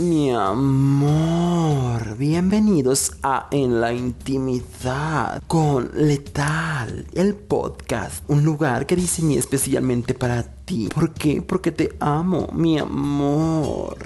[0.00, 9.36] Mi amor, bienvenidos a En la Intimidad con Letal, el podcast, un lugar que diseñé
[9.36, 10.88] especialmente para ti.
[10.88, 11.42] ¿Por qué?
[11.42, 13.98] Porque te amo, mi amor.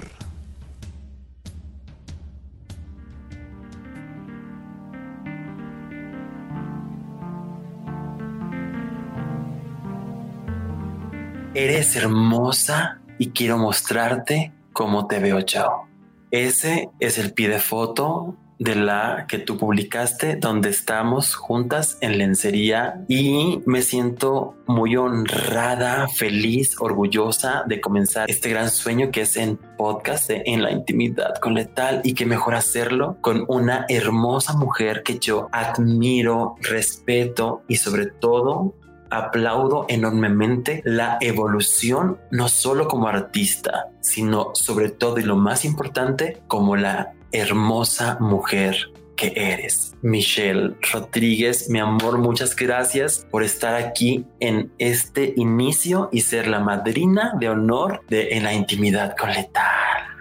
[11.54, 15.84] Eres hermosa y quiero mostrarte cómo te veo yo.
[16.30, 22.19] Ese es el pie de foto de la que tú publicaste donde estamos juntas en
[22.19, 29.37] lencería y me siento muy honrada, feliz, orgullosa de comenzar este gran sueño que es
[29.37, 35.02] en podcast En la intimidad con letal y que mejor hacerlo con una hermosa mujer
[35.02, 38.75] que yo admiro, respeto y sobre todo
[39.10, 46.42] aplaudo enormemente la evolución, no solo como artista, sino sobre todo y lo más importante,
[46.46, 48.77] como la hermosa mujer
[49.16, 49.94] que eres.
[50.02, 56.61] Michelle Rodríguez, mi amor, muchas gracias por estar aquí en este inicio y ser la
[56.61, 60.14] madrina de honor de En la intimidad con Letal.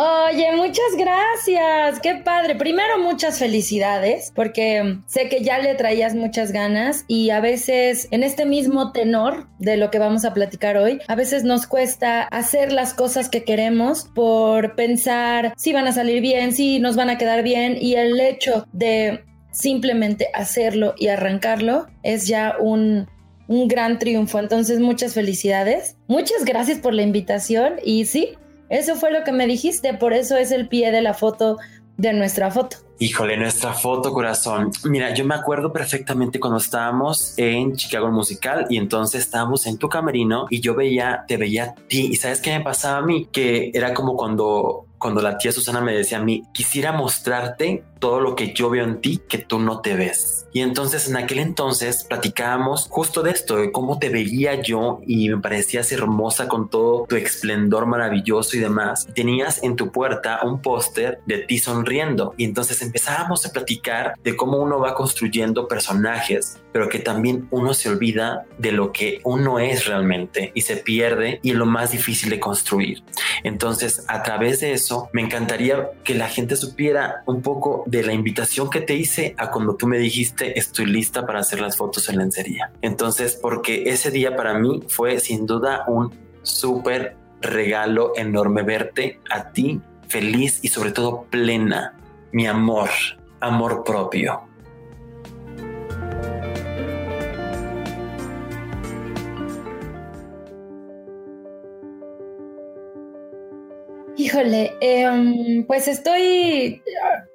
[0.00, 1.98] Oye, muchas gracias.
[1.98, 2.54] Qué padre.
[2.54, 8.22] Primero, muchas felicidades, porque sé que ya le traías muchas ganas y a veces en
[8.22, 12.70] este mismo tenor de lo que vamos a platicar hoy, a veces nos cuesta hacer
[12.70, 17.18] las cosas que queremos por pensar si van a salir bien, si nos van a
[17.18, 23.08] quedar bien y el hecho de simplemente hacerlo y arrancarlo es ya un
[23.48, 24.38] un gran triunfo.
[24.38, 25.96] Entonces, muchas felicidades.
[26.06, 28.36] Muchas gracias por la invitación y sí,
[28.68, 31.58] eso fue lo que me dijiste, por eso es el pie de la foto
[31.96, 32.78] de nuestra foto.
[33.00, 34.70] Híjole, nuestra foto, corazón.
[34.84, 39.88] Mira, yo me acuerdo perfectamente cuando estábamos en Chicago Musical y entonces estábamos en tu
[39.88, 43.28] camerino y yo veía, te veía a ti y sabes qué me pasaba a mí,
[43.30, 48.20] que era como cuando cuando la tía Susana me decía a mí, quisiera mostrarte todo
[48.20, 50.46] lo que yo veo en ti que tú no te ves.
[50.52, 55.28] Y entonces en aquel entonces platicábamos justo de esto, de cómo te veía yo y
[55.28, 59.06] me parecías hermosa con todo tu esplendor maravilloso y demás.
[59.14, 64.36] Tenías en tu puerta un póster de ti sonriendo y entonces empezábamos a platicar de
[64.36, 69.58] cómo uno va construyendo personajes, pero que también uno se olvida de lo que uno
[69.58, 73.02] es realmente y se pierde y lo más difícil de construir.
[73.42, 78.12] Entonces a través de eso me encantaría que la gente supiera un poco de la
[78.12, 82.08] invitación que te hice a cuando tú me dijiste estoy lista para hacer las fotos
[82.08, 82.72] en lencería.
[82.82, 89.50] Entonces, porque ese día para mí fue sin duda un súper regalo enorme verte a
[89.52, 91.94] ti feliz y sobre todo plena,
[92.32, 92.88] mi amor,
[93.40, 94.47] amor propio.
[104.28, 106.82] Híjole, em, pues estoy,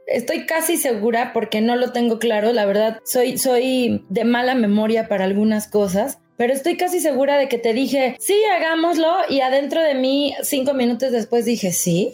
[0.05, 5.07] estoy casi segura porque no lo tengo claro, la verdad, soy, soy de mala memoria
[5.07, 9.81] para algunas cosas, pero estoy casi segura de que te dije, sí, hagámoslo, y adentro
[9.81, 12.13] de mí, cinco minutos después dije, sí.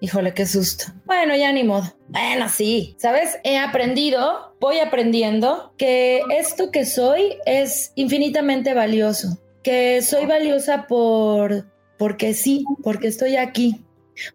[0.00, 0.84] Híjole, qué susto.
[1.06, 1.84] Bueno, ya ni modo.
[2.08, 2.96] Bueno, sí.
[2.98, 3.38] ¿Sabes?
[3.42, 9.38] He aprendido, voy aprendiendo que esto que soy es infinitamente valioso.
[9.62, 13.82] Que soy valiosa por, porque sí, porque estoy aquí,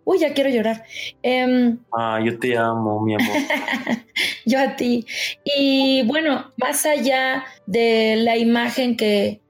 [0.04, 0.84] Uy, ya quiero llorar.
[1.24, 3.36] Em, ah, yo te amo, mi amor.
[4.46, 5.06] yo a ti.
[5.44, 9.42] Y bueno, más allá de la imagen que,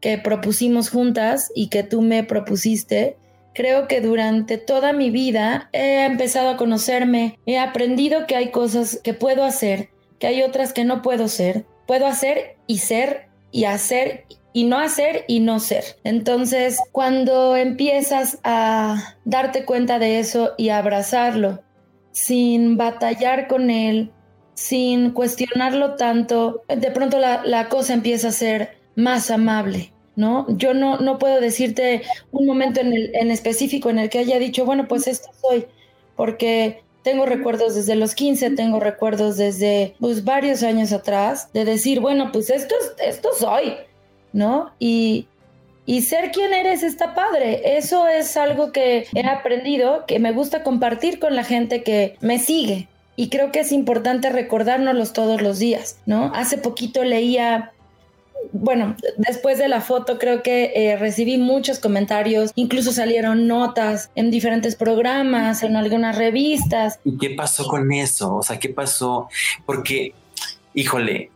[0.00, 3.16] que propusimos juntas y que tú me propusiste,
[3.54, 9.00] creo que durante toda mi vida he empezado a conocerme, he aprendido que hay cosas
[9.02, 11.64] que puedo hacer, que hay otras que no puedo ser.
[11.86, 15.84] Puedo hacer y ser y hacer y no hacer y no ser.
[16.04, 21.62] Entonces, cuando empiezas a darte cuenta de eso y abrazarlo,
[22.12, 24.12] sin batallar con él,
[24.54, 29.92] sin cuestionarlo tanto, de pronto la, cosa empieza a ser más amable.
[30.14, 30.44] ¿No?
[30.58, 32.02] Yo no, no puedo decirte
[32.32, 35.64] un momento en, el, en específico en el que haya dicho, bueno, pues esto soy,
[36.16, 42.00] porque tengo recuerdos desde los 15, tengo recuerdos desde pues, varios años atrás de decir,
[42.00, 43.74] bueno, pues esto, esto soy,
[44.32, 44.70] ¿no?
[44.78, 45.26] Y,
[45.86, 47.76] y ser quien eres está padre.
[47.76, 52.38] Eso es algo que he aprendido, que me gusta compartir con la gente que me
[52.38, 52.88] sigue.
[53.16, 56.32] Y creo que es importante recordárnoslos todos los días, ¿no?
[56.34, 57.72] Hace poquito leía,
[58.52, 64.30] bueno, después de la foto creo que eh, recibí muchos comentarios, incluso salieron notas en
[64.30, 67.00] diferentes programas, en algunas revistas.
[67.04, 68.36] ¿Y qué pasó con eso?
[68.36, 69.28] O sea, ¿qué pasó?
[69.66, 70.14] Porque,
[70.72, 71.30] híjole,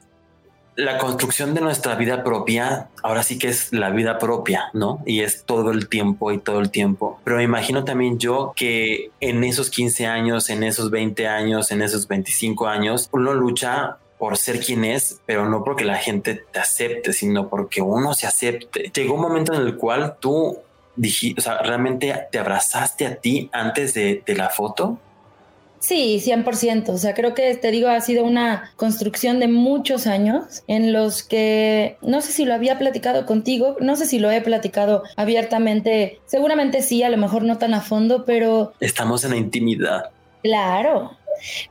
[0.76, 5.02] la construcción de nuestra vida propia, ahora sí que es la vida propia, ¿no?
[5.06, 7.18] Y es todo el tiempo y todo el tiempo.
[7.24, 11.80] Pero me imagino también yo que en esos 15 años, en esos 20 años, en
[11.80, 16.58] esos 25 años, uno lucha por ser quien es, pero no porque la gente te
[16.58, 18.90] acepte, sino porque uno se acepte.
[18.94, 20.58] Llegó un momento en el cual tú
[20.94, 24.98] dijiste, o sea, realmente te abrazaste a ti antes de, de la foto.
[25.78, 26.88] Sí, 100%.
[26.88, 31.22] O sea, creo que te digo, ha sido una construcción de muchos años en los
[31.22, 36.20] que no sé si lo había platicado contigo, no sé si lo he platicado abiertamente.
[36.26, 38.72] Seguramente sí, a lo mejor no tan a fondo, pero...
[38.80, 40.10] Estamos en la intimidad.
[40.42, 41.16] Claro.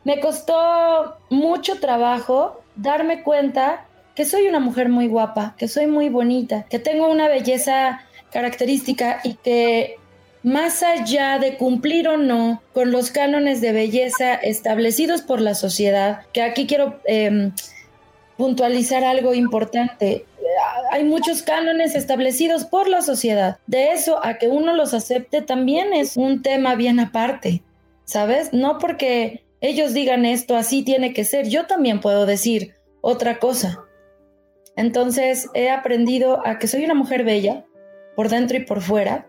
[0.04, 3.86] Me costó mucho trabajo darme cuenta
[4.16, 9.20] que soy una mujer muy guapa, que soy muy bonita, que tengo una belleza característica
[9.24, 9.98] y que
[10.46, 16.20] más allá de cumplir o no con los cánones de belleza establecidos por la sociedad,
[16.34, 17.52] que aquí quiero em,
[18.38, 20.28] puntualizar algo importante.
[20.92, 23.58] Hay muchos cánones establecidos por la sociedad.
[23.66, 27.64] De eso a que uno los acepte también es un tema bien aparte,
[28.04, 28.54] ¿sabes?
[28.54, 33.84] No porque ellos digan esto, así tiene que ser, yo también puedo decir otra cosa.
[34.76, 37.66] Entonces he aprendido a que soy una mujer bella,
[38.16, 39.26] por dentro y por fuera,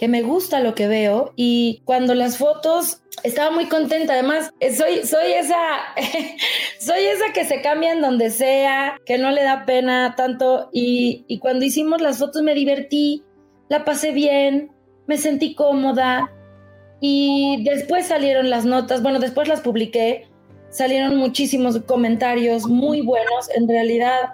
[0.00, 4.14] que me gusta lo que veo y cuando las fotos estaba muy contenta.
[4.14, 5.58] Además, soy, soy esa,
[6.80, 10.70] soy esa que se cambia en donde sea, que no le da pena tanto.
[10.72, 13.24] Y, y cuando hicimos las fotos me divertí,
[13.68, 14.72] la pasé bien,
[15.06, 16.32] me sentí cómoda.
[17.02, 20.29] Y después salieron las notas, bueno, después las publiqué,
[20.70, 23.48] salieron muchísimos comentarios muy buenos.
[23.54, 24.30] En realidad,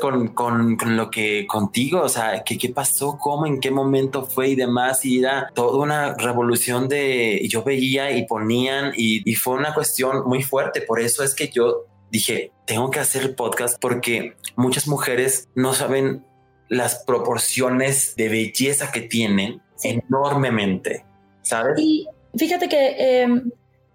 [0.00, 3.18] con, con, con, lo que contigo, o sea, ¿qué, ¿qué pasó?
[3.20, 3.46] ¿Cómo?
[3.46, 4.48] ¿En qué momento fue?
[4.48, 9.54] Y demás, y era toda una revolución de, yo veía y ponían, y, y fue
[9.54, 13.80] una cuestión muy fuerte, por eso es que yo dije, tengo que hacer el podcast
[13.80, 16.24] porque muchas mujeres no saben
[16.68, 21.04] las proporciones de belleza que tienen enormemente,
[21.42, 21.78] ¿sabes?
[21.78, 23.50] Y fíjate que em,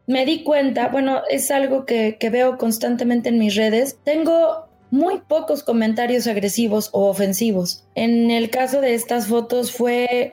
[0.07, 3.99] me di cuenta, bueno, es algo que, veo constantemente en mis redes.
[4.03, 7.83] Tengo muy pocos comentarios agresivos o ofensivos.
[7.93, 10.31] En el caso de estas fotos fue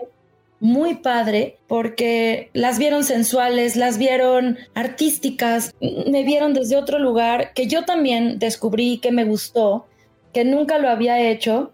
[0.61, 7.67] muy padre porque las vieron sensuales, las vieron artísticas, me vieron desde otro lugar que
[7.67, 9.87] yo también descubrí que me gustó,
[10.33, 11.73] que nunca lo había hecho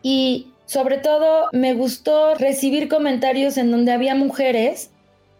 [0.00, 4.90] y sobre todo me gustó recibir comentarios en donde había mujeres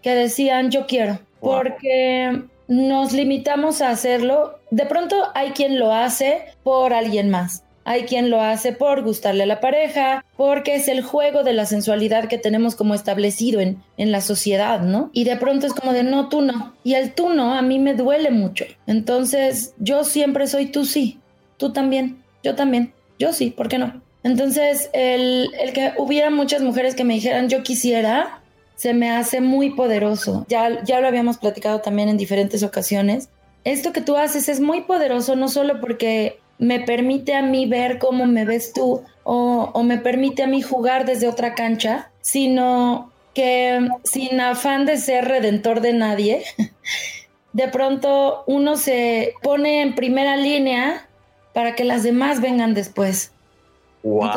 [0.02, 4.58] que decían yo quiero, porque nos limitamos a hacerlo.
[4.70, 7.62] De pronto hay quien lo hace por alguien más.
[7.84, 11.66] Hay quien lo hace por gustarle a la pareja, porque es el juego de la
[11.66, 15.10] sensualidad que tenemos como establecido en, en la sociedad, ¿no?
[15.12, 16.74] Y de pronto es como de no, tú no.
[16.82, 18.64] Y el tú no a mí me duele mucho.
[18.88, 21.20] Entonces yo siempre soy tú sí,
[21.58, 24.02] tú también, yo también, yo sí, ¿por qué no?
[24.24, 28.40] Entonces el, el que hubiera muchas mujeres que me dijeran yo quisiera,
[28.76, 30.44] se me hace muy poderoso.
[30.48, 33.30] Ya, ya lo habíamos platicado también en diferentes ocasiones.
[33.64, 37.98] Esto que tú haces es muy poderoso no solo porque me permite a mí ver
[37.98, 43.10] cómo me ves tú o, o me permite a mí jugar desde otra cancha, sino
[43.34, 46.44] que sin afán de ser redentor de nadie,
[47.52, 51.08] de pronto uno se pone en primera línea
[51.52, 53.32] para que las demás vengan después.
[54.02, 54.30] ¡Wow!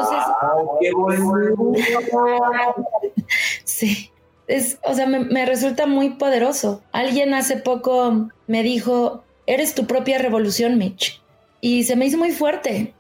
[0.82, 1.74] ¡Qué bueno!
[3.66, 4.12] sí
[4.50, 6.82] es, o sea, me, resulta muy poderoso.
[6.92, 11.22] Alguien hace poco me dijo, eres tu propia revolución, Mitch.
[11.62, 12.94] Y se me hizo muy fuerte.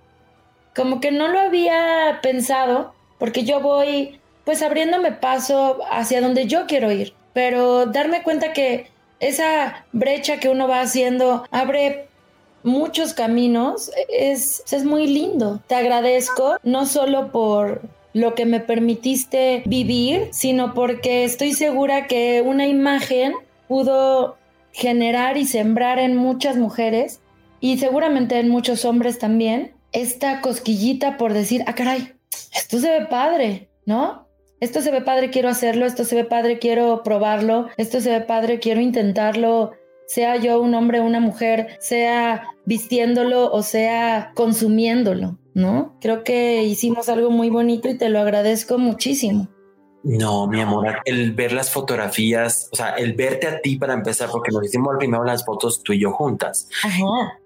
[0.75, 6.67] Como que no lo había pensado, porque yo voy pues abriéndome paso hacia donde yo
[6.67, 7.13] quiero ir.
[7.33, 8.87] Pero darme cuenta que
[9.19, 12.07] esa brecha que uno va haciendo abre
[12.61, 15.61] muchos caminos es, es muy lindo.
[15.65, 17.81] Te agradezco no solo por
[18.13, 23.33] lo que me permitiste vivir, sino porque estoy segura que una imagen
[23.67, 24.37] pudo
[24.71, 27.21] generar y sembrar en muchas mujeres
[27.59, 32.13] y seguramente en muchos hombres también esta cosquillita por decir, ah, caray,
[32.55, 34.27] esto se ve padre, ¿no?
[34.59, 38.21] Esto se ve padre, quiero hacerlo, esto se ve padre, quiero probarlo, esto se ve
[38.21, 39.71] padre, quiero intentarlo,
[40.05, 45.37] sea yo un hombre o una mujer, sea vistiéndolo o sea consumiéndolo.
[45.59, 45.95] ¿No?
[46.01, 49.47] Creo que hicimos algo muy bonito y te lo agradezco muchísimo.
[50.01, 54.29] No, mi amor, el ver las fotografías, o sea, el verte a ti para empezar,
[54.31, 56.69] porque nos hicimos primero las fotos tú y yo juntas.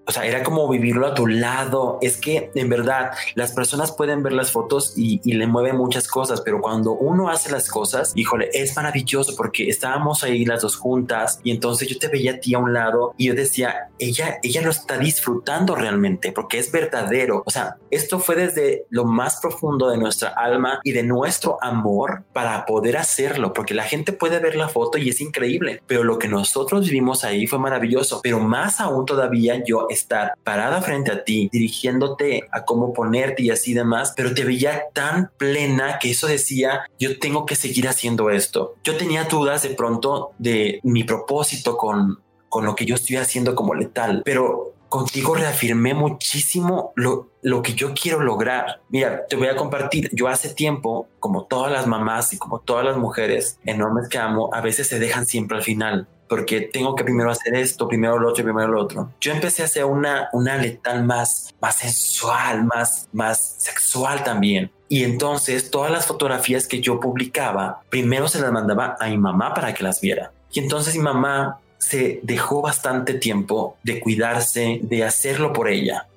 [0.06, 1.98] O sea, era como vivirlo a tu lado.
[2.02, 6.42] Es que en verdad las personas pueden ver las fotos y, le mueven muchas cosas,
[6.42, 11.40] pero cuando uno hace las cosas, híjole, es maravilloso porque estábamos ahí las dos juntas
[11.44, 14.62] y entonces yo te veía a ti a un lado y yo decía, ella, ella
[14.62, 17.42] lo está disfrutando realmente porque es verdadero.
[17.46, 22.24] O sea, esto fue desde lo más profundo de nuestra alma y de nuestro amor
[22.32, 26.20] para poder hacerlo, porque la gente puede ver la foto y es increíble, pero lo
[26.20, 31.24] que nosotros vivimos ahí fue maravilloso, pero más aún todavía yo estar parada frente a
[31.24, 36.28] ti, dirigiéndote a cómo ponerte y así demás, pero te veía tan plena que eso
[36.28, 38.76] decía, yo tengo que seguir haciendo esto.
[38.84, 43.56] Yo tenía dudas de pronto de mi propósito con, con lo que yo estoy haciendo
[43.56, 48.82] como letal, pero contigo reafirmé muchísimo lo, lo que yo quiero lograr.
[48.90, 52.86] Mira, te voy a compartir, yo hace tiempo, como todas las mamás y como todas
[52.86, 57.04] las mujeres enormes que amo, a veces se dejan siempre al final porque tengo que
[57.04, 59.12] primero hacer esto, primero lo otro, primero lo otro.
[59.22, 64.72] Yo empecé a hacer una, una letal más, más sensual, más, más sexual también.
[64.90, 69.54] Y entonces todas las fotografías que yo publicaba, primero se las mandaba a mi mamá
[69.54, 70.32] para que las viera.
[70.52, 76.08] Y entonces mi mamá se dejó bastante tiempo de cuidarse, de hacerlo por ella.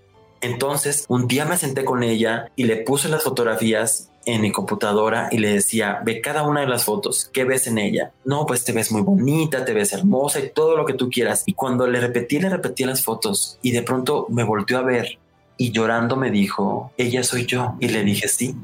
[0.41, 5.29] Entonces, un día me senté con ella y le puse las fotografías en mi computadora
[5.31, 8.13] y le decía, ve cada una de las fotos, ¿qué ves en ella?
[8.25, 11.45] No, pues te ves muy bonita, te ves hermosa y todo lo que tú quieras.
[11.47, 15.19] Y cuando le repetí, le repetí las fotos y de pronto me volvió a ver
[15.57, 17.77] y llorando me dijo, ella soy yo.
[17.79, 18.57] Y le dije, sí,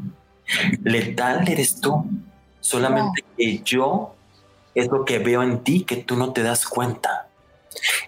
[0.83, 2.05] letal eres tú.
[2.61, 4.15] Solamente que yo
[4.75, 7.22] es lo que veo en ti que tú no te das cuenta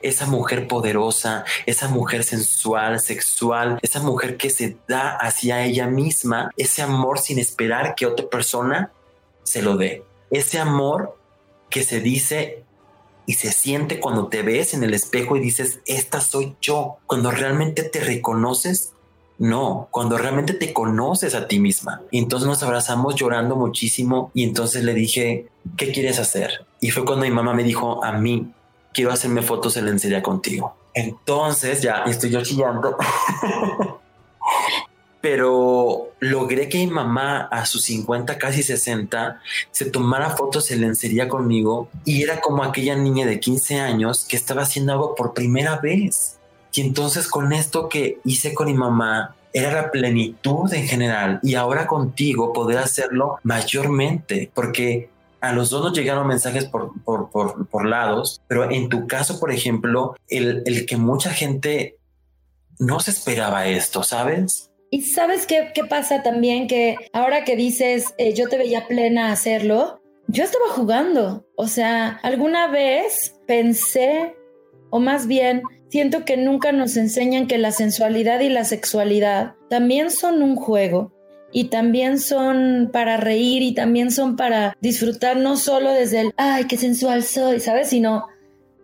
[0.04, 6.50] esa mujer poderosa, esa mujer sensual, sexual, esa mujer que se da hacia ella misma,
[6.56, 8.92] ese amor sin esperar que otra persona
[9.42, 10.04] se lo dé.
[10.30, 11.18] Ese amor
[11.70, 12.64] que se dice
[13.26, 16.98] y se siente cuando te ves en el espejo y dices, esta soy yo.
[17.06, 18.92] Cuando realmente te reconoces,
[19.38, 22.02] no, cuando realmente te conoces a ti misma.
[22.10, 26.66] Y entonces nos abrazamos llorando muchísimo y entonces le dije, ¿qué quieres hacer?
[26.80, 28.52] Y fue cuando mi mamá me dijo, a mí,
[28.94, 30.76] quiero hacerme fotos en lencería contigo.
[30.94, 32.96] Entonces ya estoy yo chillando.
[35.20, 41.28] Pero logré que mi mamá a sus 50, casi 60, se tomara fotos en lencería
[41.28, 45.78] conmigo y era como aquella niña de 15 años que estaba haciendo algo por primera
[45.78, 46.38] vez.
[46.74, 51.54] Y entonces con esto que hice con mi mamá, era la plenitud en general y
[51.54, 55.08] ahora contigo poder hacerlo mayormente porque
[55.48, 59.52] a los dos nos llegaron mensajes por, por, por, lados, pero en tu caso, por
[59.52, 61.98] ejemplo, el, el, que mucha gente
[62.78, 64.70] no se esperaba esto, ¿sabes?
[64.90, 69.32] Y sabes qué, qué pasa también, que ahora que dices, eh, yo te veía plena
[69.32, 74.34] hacerlo, yo estaba jugando, o sea, alguna vez pensé,
[74.90, 80.10] o más bien, siento que nunca nos enseñan que la sensualidad y la sexualidad también
[80.10, 81.12] son un juego
[81.56, 86.64] y también son para reír y también son para disfrutar no solo desde el, ay,
[86.64, 87.88] qué sensual soy, ¿sabes?
[87.88, 88.26] Sino,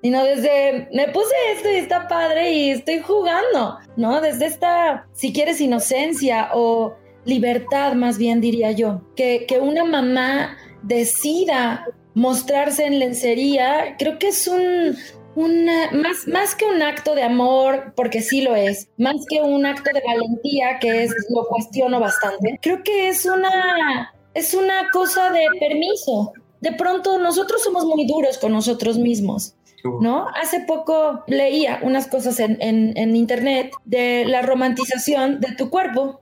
[0.03, 4.21] sino desde, me puse esto y está padre y estoy jugando, ¿no?
[4.21, 10.57] Desde esta, si quieres, inocencia o libertad, más bien diría yo, que, que una mamá
[10.85, 14.97] decida mostrarse en lencería, creo que es un,
[15.35, 19.67] una, más, más que un acto de amor, porque sí lo es, más que un
[19.67, 25.31] acto de valentía, que es, lo cuestiono bastante, creo que es una, es una cosa
[25.31, 26.33] de permiso.
[26.61, 29.55] De pronto nosotros somos muy duros con nosotros mismos.
[30.03, 30.27] ¿No?
[30.39, 36.21] Hace poco leía unas cosas en, en internet de la romantización de tu cuerpo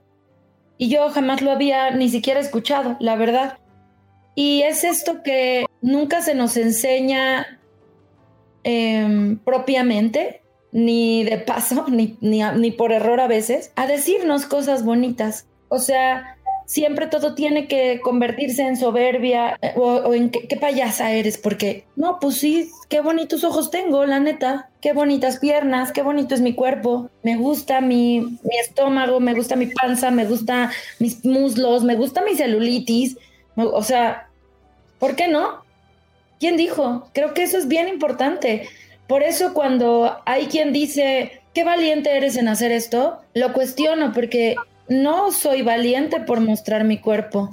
[0.77, 3.57] y yo jamás lo había ni siquiera escuchado, la verdad.
[4.33, 7.58] Y es esto que nunca se nos enseña
[8.63, 15.47] Em, propiamente, ni de paso, ni, ni, por error a veces, a decirnos cosas bonitas.
[15.69, 21.37] O sea, siempre todo tiene que convertirse en soberbia eh, o, en qué, payasa eres,
[21.37, 26.35] porque no, pues sí, qué bonitos ojos tengo, la neta, qué bonitas piernas, qué bonito
[26.35, 31.23] es mi cuerpo, me gusta mi, mi estómago, me gusta mi panza, me gusta mis
[31.23, 33.17] muslos, me gusta mi celulitis,
[33.55, 34.27] o sea,
[34.99, 35.68] ¿por qué no?
[36.39, 37.09] ¿Quién dijo?
[37.13, 38.67] Creo que eso es bien importante.
[39.07, 44.55] Por eso cuando hay quien dice, qué valiente eres en hacer esto, lo cuestiono porque
[44.87, 47.49] no soy valiente por mostrar mi cuerpo.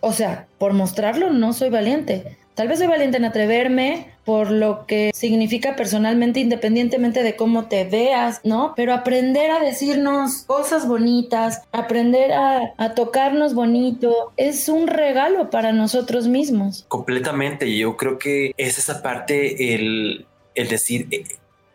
[0.00, 2.38] O sea, por mostrarlo no soy valiente.
[2.54, 7.82] Tal vez soy valiente en atreverme por lo que significa personalmente, independientemente de cómo te
[7.82, 8.74] veas, ¿no?
[8.76, 16.28] Pero aprender a decirnos cosas bonitas, aprender a, tocarnos bonito, es un regalo para nosotros
[16.28, 16.84] mismos.
[16.86, 17.76] Completamente.
[17.76, 21.24] Yo creo que es esa parte, el, el decir, eh,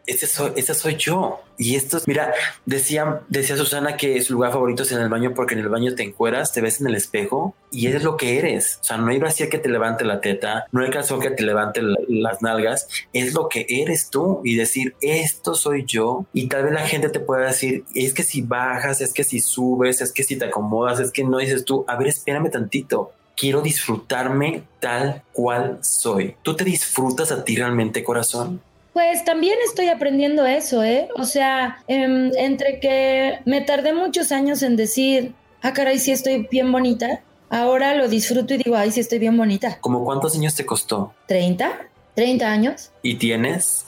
[0.08, 1.42] ese soy, ese soy yo.
[1.58, 2.34] Y esto, mira,
[2.66, 5.96] decía, decía Susana que su lugar favorito es en el baño porque en el baño
[5.96, 8.80] te encueras, te ves en el espejo y eres lo que eres.
[8.82, 11.44] O sea, no hay brasier que te levante la teta, no hay calzón que te
[11.44, 16.26] levante las nalgas, es lo que eres tú y decir, esto soy yo.
[16.34, 19.40] Y tal vez la gente te pueda decir, es que si bajas, es que si
[19.40, 23.12] subes, es que si te acomodas, es que no dices tú, a ver, espérame tantito
[23.38, 26.36] quiero disfrutarme tal cual soy.
[26.42, 28.62] ¿Tú te disfrutas a ti realmente, corazón?
[28.96, 31.10] Pues también estoy aprendiendo eso, ¿eh?
[31.18, 36.48] O sea, em, entre que me tardé muchos años en decir, ah, caray, sí estoy
[36.50, 39.80] bien bonita, ahora lo disfruto y digo, ay, sí estoy bien bonita.
[39.82, 41.14] ¿Cómo cuántos años te costó?
[41.28, 42.92] 30, 30 años.
[43.02, 43.86] ¿Y tienes?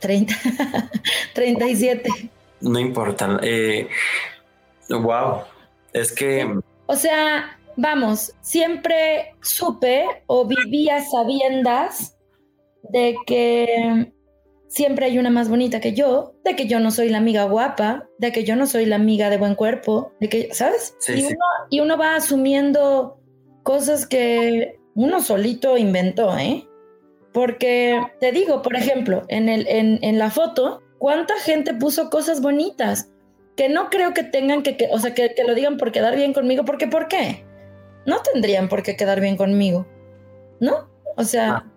[0.00, 0.36] 30,
[1.34, 2.08] 37.
[2.60, 3.40] No importa.
[3.42, 3.88] Eh,
[4.88, 5.40] wow,
[5.92, 6.60] es que...
[6.86, 12.16] O sea, vamos, siempre supe o vivía sabiendas
[12.84, 14.12] de que
[14.76, 18.10] siempre hay una más bonita que yo, de que yo no soy la amiga guapa,
[18.18, 20.94] de que yo no soy la amiga de buen cuerpo, de que, ¿sabes?
[21.08, 21.36] y, Uno,
[21.70, 23.18] y uno va asumiendo
[23.62, 26.68] cosas que uno solito inventó, ¿eh?
[27.32, 33.10] Porque te digo, por ejemplo, en, el, en, la foto, ¿cuánta gente puso cosas bonitas?
[33.56, 36.34] Que no creo que tengan que, o sea, que, que, lo digan por quedar bien
[36.34, 37.46] conmigo, porque ¿por qué?
[38.04, 39.86] No tendrían por qué quedar bien conmigo,
[40.60, 40.90] ¿no?
[41.16, 41.72] O sea, ah.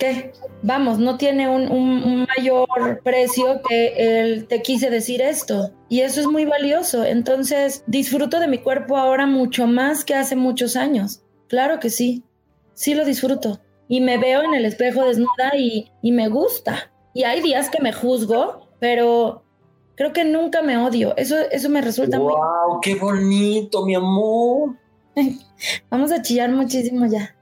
[0.00, 0.32] ¿Qué?
[0.62, 5.72] Vamos, no tiene un, mayor precio que el te quise decir esto.
[5.88, 7.04] Y eso es muy valioso.
[7.04, 11.22] Entonces, disfruto de mi cuerpo ahora mucho más que hace muchos años.
[11.48, 12.24] Claro que sí.
[12.74, 13.60] Sí lo disfruto.
[13.88, 16.90] Y me veo en el espejo desnuda y, y me gusta.
[17.12, 19.44] Y hay días que me juzgo, pero
[19.96, 21.16] creo que nunca me odio.
[21.16, 22.32] Eso, eso me resulta muy...
[22.32, 22.80] ¡Wow!
[22.80, 24.76] ¡Qué bonito, mi amor!
[25.90, 27.36] Vamos a chillar muchísimo ya.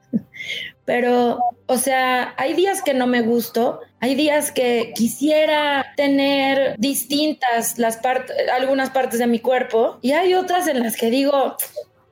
[0.89, 7.79] Pero, o sea, hay días que no me gusto, hay días que quisiera tener distintas
[7.79, 11.57] las partes, algunas partes de mi cuerpo, y hay otras en las que digo,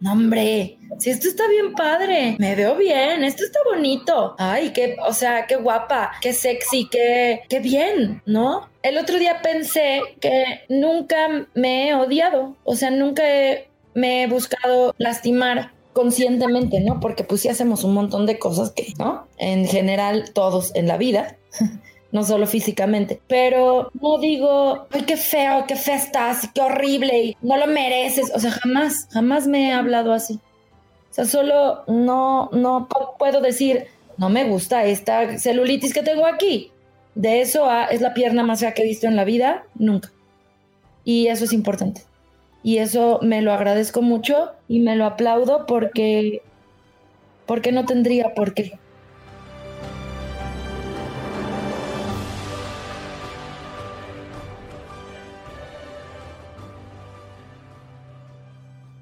[0.00, 4.34] no, hombre, si esto está bien padre, me veo bien, esto está bonito.
[4.36, 8.68] Ay, qué, o sea, qué guapa, qué sexy, qué, qué bien, ¿no?
[8.82, 13.22] El otro día pensé que nunca me he odiado, o sea, nunca
[13.94, 17.00] me he buscado lastimar conscientemente, ¿no?
[17.00, 19.26] Porque pues sí hacemos un montón de cosas que, ¿no?
[19.38, 21.38] En general, todos en la vida.
[22.12, 27.36] no solo físicamente, pero no digo, ay, qué feo, qué fea estás, qué horrible, y
[27.42, 30.34] no lo mereces, o sea, jamás, jamás me he hablado así.
[31.10, 33.86] O sea, solo no, no puedo decir,
[34.18, 36.70] no me gusta esta celulitis que tengo aquí.
[37.14, 40.12] De eso a es la pierna más fea que he visto en la vida, nunca.
[41.04, 42.02] Y eso es importante
[42.62, 46.42] y eso me lo agradezco mucho y me lo aplaudo porque,
[47.46, 48.78] porque no tendría por qué.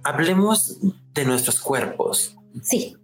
[0.02, 0.78] Hablemos
[1.14, 2.36] de nuestros cuerpos.
[2.62, 2.94] Sí.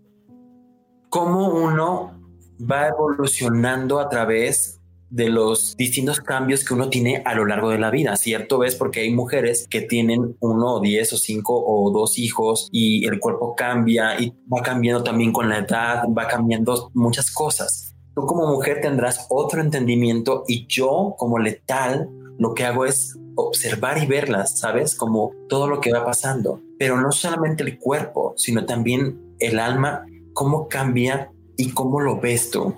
[1.09, 2.21] ¿Cómo uno
[2.61, 4.80] va evolucionando a través
[5.11, 8.59] de los distintos cambios que uno tiene a lo largo de la vida, ¿cierto?
[8.59, 8.77] ¿Ves?
[8.77, 13.19] Porque hay mujeres que tienen uno o diez o cinco o dos hijos y el
[13.19, 17.95] cuerpo cambia y va cambiando también con la edad, va cambiando muchas cosas.
[18.15, 24.03] Tú como mujer tendrás otro entendimiento y yo como letal lo que hago es observar
[24.03, 24.95] y verlas, ¿sabes?
[24.95, 26.61] Como todo lo que va pasando.
[26.79, 32.51] Pero no solamente el cuerpo, sino también el alma, cómo cambia y cómo lo ves
[32.51, 32.75] tú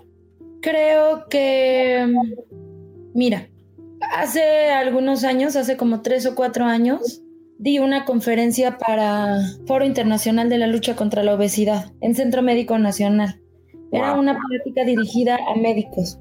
[0.63, 2.07] creo que,
[3.13, 3.51] mira,
[4.17, 7.23] hace algunos años, hace como tres o cuatro años,
[7.59, 12.79] di una conferencia para Foro Internacional de la Lucha contra la Obesidad en Centro Médico
[12.79, 13.41] Nacional.
[13.93, 16.19] Era una política dirigida a médicos,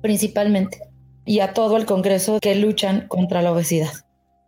[0.00, 0.78] principalmente,
[1.24, 3.92] y a todo el Congreso que luchan contra la obesidad.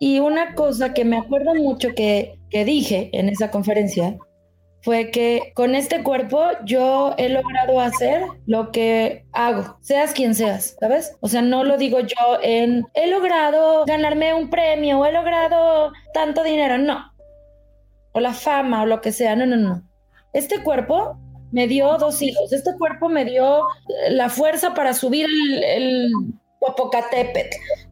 [0.00, 4.18] Y una cosa que me acuerdo mucho que, que dije en esa conferencia
[4.84, 10.76] fue que con este cuerpo yo he logrado hacer lo que hago, seas quien seas,
[10.78, 11.16] ¿sabes?
[11.20, 15.90] O sea, no lo digo yo en he logrado ganarme un premio o he logrado
[16.12, 17.12] tanto dinero, no.
[18.12, 19.82] O la fama o lo que sea, no, no, no.
[20.34, 21.18] Este cuerpo
[21.50, 23.62] me dio dos hijos, este cuerpo me dio
[24.10, 26.12] la fuerza para subir el, el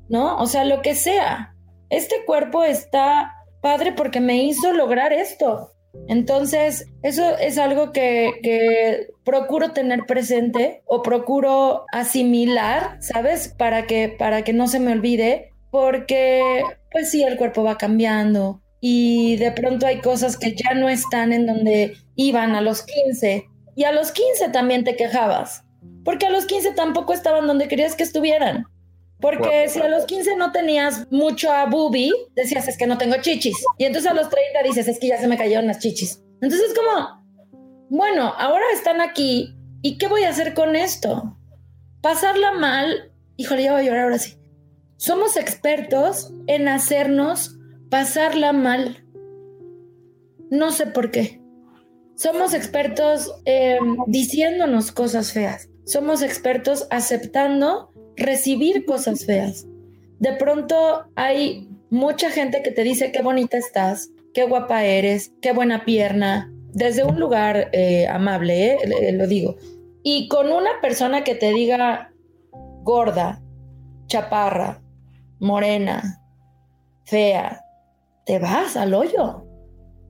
[0.09, 0.37] ¿no?
[0.37, 1.55] O sea, lo que sea.
[1.89, 5.72] Este cuerpo está padre porque me hizo lograr esto.
[6.09, 13.55] Entonces, eso es algo que, procuro tener presente o procuro asimilar, ¿sabes?
[13.57, 18.61] Para que, para que no se me olvide, porque pues sí, el cuerpo va cambiando
[18.81, 23.47] y de pronto hay cosas que ya no están en donde iban a los 15
[23.77, 25.65] y a los 15 también te quejabas,
[26.05, 28.67] porque a los 15 tampoco estaban donde querías que estuvieran.
[29.23, 33.15] Porque si a los 15 no tenías mucho a boobie, decías, es que no tengo
[33.21, 33.57] chichis.
[33.79, 36.23] Y entonces a los 30 dices, es que ya se me cayeron las chichis.
[36.41, 37.25] Entonces es como,
[37.89, 39.57] bueno, ahora están aquí.
[39.81, 41.39] ¿Y qué voy a hacer con esto?
[42.01, 43.13] Pasarla mal.
[43.37, 44.39] Híjole, ya voy a llorar ahora sí.
[44.97, 47.57] Somos expertos en hacernos
[47.91, 49.07] pasarla mal.
[50.51, 51.41] No sé por qué.
[52.17, 53.33] Somos expertos
[54.09, 55.69] diciéndonos cosas feas.
[55.85, 59.66] Somos expertos aceptando recibir cosas feas.
[60.18, 65.53] De pronto hay mucha gente que te dice qué bonita estás, qué guapa eres, qué
[65.53, 69.57] buena pierna, desde un lugar eh, amable, eh, lo digo.
[70.03, 72.12] Y con una persona que te diga
[72.83, 73.42] gorda,
[74.07, 74.83] chaparra,
[75.38, 76.20] morena,
[77.05, 77.64] fea,
[78.25, 79.44] te vas al hoyo.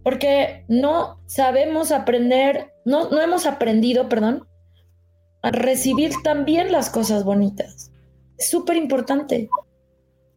[0.05, 4.47] Porque no sabemos aprender, no, no hemos aprendido, perdón,
[5.43, 7.92] a recibir también las cosas bonitas
[8.51, 9.49] súper importante.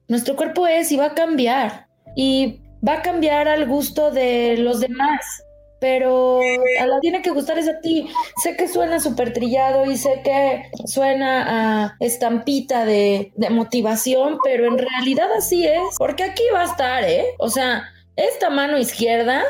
[0.08, 1.88] Nuestro cuerpo es y va a cambiar.
[2.15, 5.44] Y va a cambiar al gusto de los demás.
[5.80, 6.39] Pero
[6.80, 8.08] a la tiene que gustar es a ti.
[8.41, 14.78] Sé que suena súper trillado y sé que suena a estampita de, motivación, pero en
[14.78, 15.82] realidad así es.
[15.98, 17.26] Porque aquí va a estar, ¿eh?
[17.39, 17.84] O sea,
[18.15, 19.44] esta mano izquierda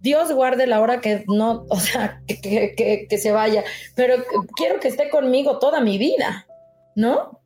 [0.00, 4.24] Dios guarde la hora que no, o sea, que, que, se vaya, pero
[4.56, 6.46] quiero que esté conmigo toda mi vida,
[6.98, 7.40] ¿no?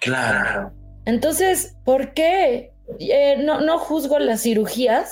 [0.00, 0.72] Claro.
[1.04, 2.72] Entonces, ¿por qué?
[2.98, 5.10] Eh, no, no juzgo las cirugías.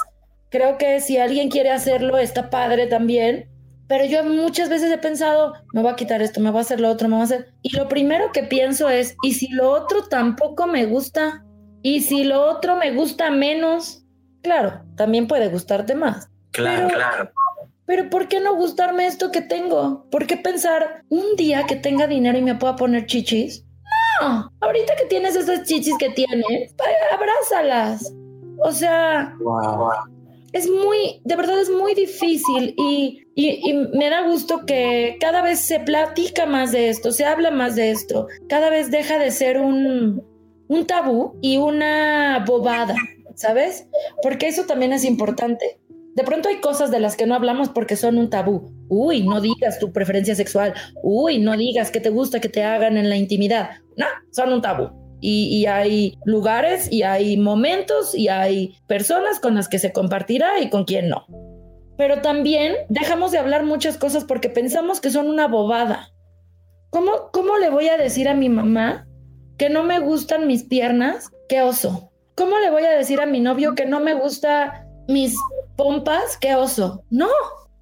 [0.50, 3.48] Creo que si alguien quiere hacerlo, está padre también.
[3.86, 6.80] Pero yo muchas veces he pensado, me voy a quitar esto, me voy a hacer
[6.80, 7.54] lo otro, me voy a hacer.
[7.62, 11.44] Y lo primero que pienso es, ¿y si lo otro tampoco me gusta?
[11.82, 14.04] ¿Y si lo otro me gusta menos?
[14.42, 16.28] Claro, también puede gustarte más.
[16.50, 17.30] Claro, claro.
[17.86, 20.08] Pero ¿por qué no gustarme esto que tengo?
[20.10, 23.64] ¿Por qué pensar un día que tenga dinero y me pueda poner chichis?
[24.60, 26.74] Ahorita que tienes esas chichis que tienes,
[27.12, 28.12] abrázalas.
[28.62, 29.34] O sea,
[30.52, 33.20] es muy, de verdad es muy difícil y,
[33.92, 37.90] me da gusto que cada vez se platica más de esto, se habla más de
[37.90, 40.24] esto, cada vez deja de ser un,
[40.68, 42.94] un tabú y una bobada,
[43.34, 43.88] ¿sabes?
[44.22, 45.80] Porque eso también es importante.
[46.14, 48.72] De pronto hay cosas de las que no hablamos porque son un tabú.
[48.88, 50.72] Uy, no digas tu preferencia sexual.
[51.02, 53.70] Uy, no digas que te gusta que te hagan en la intimidad.
[53.96, 54.90] No, son un tabú.
[55.20, 60.68] Y, hay lugares y hay momentos y hay personas con las que se compartirá y
[60.68, 61.26] con quien no.
[61.96, 66.10] Pero también dejamos de hablar muchas cosas porque pensamos que son una bobada.
[66.90, 69.08] ¿Cómo, cómo le voy a decir a mi mamá
[69.56, 71.30] que no me gustan mis piernas?
[71.48, 72.12] ¡Qué oso!
[72.36, 75.36] ¿Cómo le voy a decir a mi novio que no me gusta mis
[75.76, 77.04] pompas, qué oso.
[77.10, 77.28] No.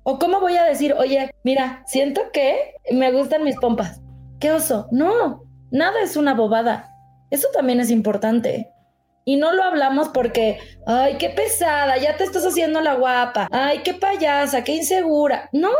[0.04, 4.00] O cómo voy a decir, oye, mira, siento que me gustan mis pompas.
[4.40, 4.88] Qué oso.
[4.90, 6.90] No, nada es una bobada.
[7.30, 8.72] Eso también es importante.
[9.24, 13.48] Y no lo hablamos porque, ay, qué pesada, ya te estás haciendo la guapa.
[13.52, 15.48] Ay, qué payasa, qué insegura.
[15.52, 15.70] No,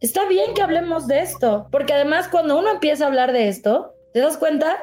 [0.00, 1.66] está bien que hablemos de esto.
[1.70, 4.76] Porque además cuando uno empieza a hablar de esto, te das cuenta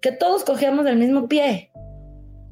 [0.00, 1.70] que todos cogemos del mismo pie.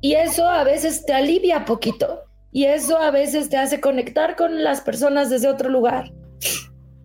[0.00, 2.20] Y eso a veces te alivia poquito.
[2.55, 6.12] Y eso a veces te hace conectar con las personas desde otro lugar.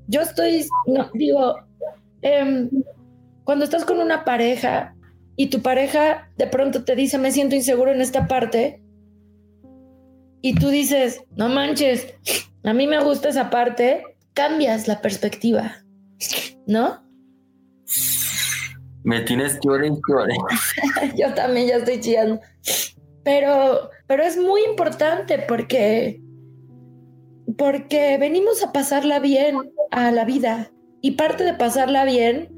[0.07, 1.55] Yo estoy, no, digo,
[2.21, 2.69] em,
[3.43, 4.95] cuando estás con una pareja
[5.35, 8.81] y tu pareja de pronto te dice, me siento inseguro en esta parte,
[10.41, 12.13] y tú dices, no manches,
[12.63, 15.83] a mí me gusta esa parte, cambias la perspectiva,
[16.65, 17.03] ¿no?
[19.03, 22.39] Me tienes llore y Yo también ya estoy chillando.
[23.23, 26.21] Pero, pero es muy importante porque,
[27.57, 29.57] porque venimos a pasarla bien
[29.91, 30.71] a la vida.
[31.01, 32.49] Y parte de pasarla bien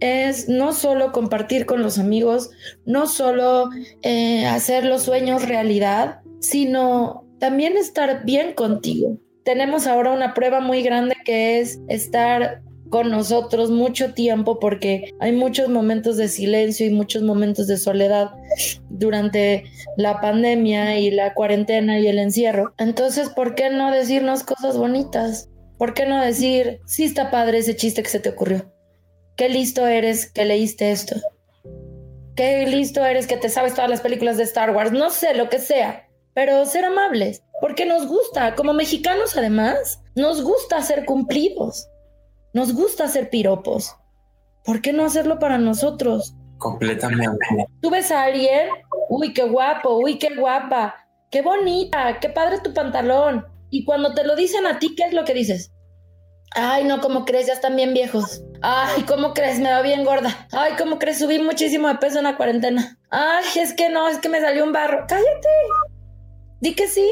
[0.00, 2.50] es no solo compartir con los amigos,
[2.86, 3.68] no solo
[4.02, 9.18] eh, hacer los sueños realidad, sino también estar bien contigo.
[9.44, 15.32] Tenemos ahora una prueba muy grande que es estar con nosotros mucho tiempo porque hay
[15.32, 18.30] muchos momentos de silencio y muchos momentos de soledad
[18.88, 19.64] durante
[19.96, 22.74] la pandemia y la cuarentena y el encierro.
[22.78, 25.48] Entonces, ¿por qué no decirnos cosas bonitas?
[25.78, 28.70] ¿Por qué no decir, sí está padre ese chiste que se te ocurrió?
[29.36, 31.16] Qué listo eres que leíste esto.
[32.36, 34.92] Qué listo eres que te sabes todas las películas de Star Wars.
[34.92, 36.08] No sé, lo que sea.
[36.34, 37.42] Pero ser amables.
[37.60, 41.89] Porque nos gusta, como mexicanos además, nos gusta ser cumplidos.
[42.52, 43.96] Nos gusta hacer piropos.
[44.64, 46.34] ¿Por qué no hacerlo para nosotros?
[46.58, 47.38] Completamente.
[47.80, 48.68] Tú ves a alguien,
[49.08, 50.94] uy, qué guapo, uy, qué guapa,
[51.30, 53.46] qué bonita, qué padre tu pantalón.
[53.70, 55.72] Y cuando te lo dicen a ti, ¿qué es lo que dices?
[56.54, 57.46] Ay, no, ¿cómo crees?
[57.46, 58.42] Ya están bien viejos.
[58.62, 59.60] Ay, ¿cómo crees?
[59.60, 60.48] Me va bien gorda.
[60.50, 61.18] Ay, ¿cómo crees?
[61.18, 62.98] Subí muchísimo de peso en la cuarentena.
[63.10, 65.04] Ay, es que no, es que me salió un barro.
[65.08, 65.48] Cállate.
[66.60, 67.08] Di que sí.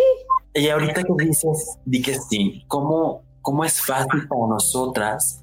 [0.55, 5.42] Y ahorita que dices, di que sí, ¿cómo, cómo es fácil para nosotras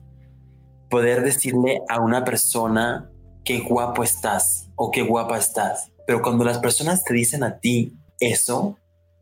[0.92, 3.10] poder decirle a una persona
[3.44, 5.92] qué guapo estás o qué guapa estás?
[6.06, 8.78] Pero cuando las personas te dicen a ti eso,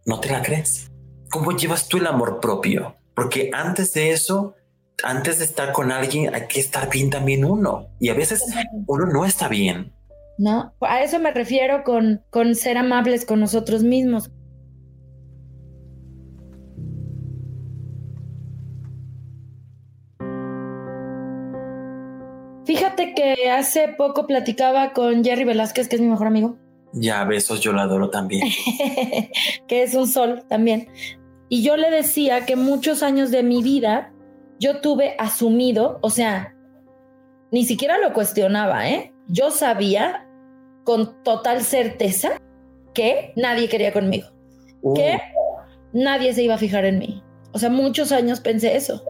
[0.05, 0.91] no te la crees.
[1.31, 2.97] ¿Cómo llevas tú el amor propio?
[3.15, 4.53] Porque antes de eso,
[5.01, 7.87] antes de estar con alguien, hay que estar bien también uno.
[8.01, 8.43] Y a veces
[8.85, 9.93] uno no está bien.
[10.37, 14.29] No, a eso me refiero con, con ser amables con nosotros mismos.
[22.65, 26.57] Fíjate que hace poco platicaba con Jerry Velázquez, que es mi mejor amigo.
[26.93, 28.47] Ya, besos, yo lo adoro también.
[29.67, 30.87] que es un sol también.
[31.49, 34.13] Y yo le decía que muchos años de mi vida
[34.59, 36.55] yo tuve asumido, o sea,
[37.51, 39.13] ni siquiera lo cuestionaba, ¿eh?
[39.27, 40.27] Yo sabía
[40.83, 42.41] con total certeza
[42.93, 44.27] que nadie quería conmigo,
[44.81, 44.93] uh.
[44.93, 45.19] que
[45.91, 47.23] nadie se iba a fijar en mí.
[47.51, 49.03] O sea, muchos años pensé eso.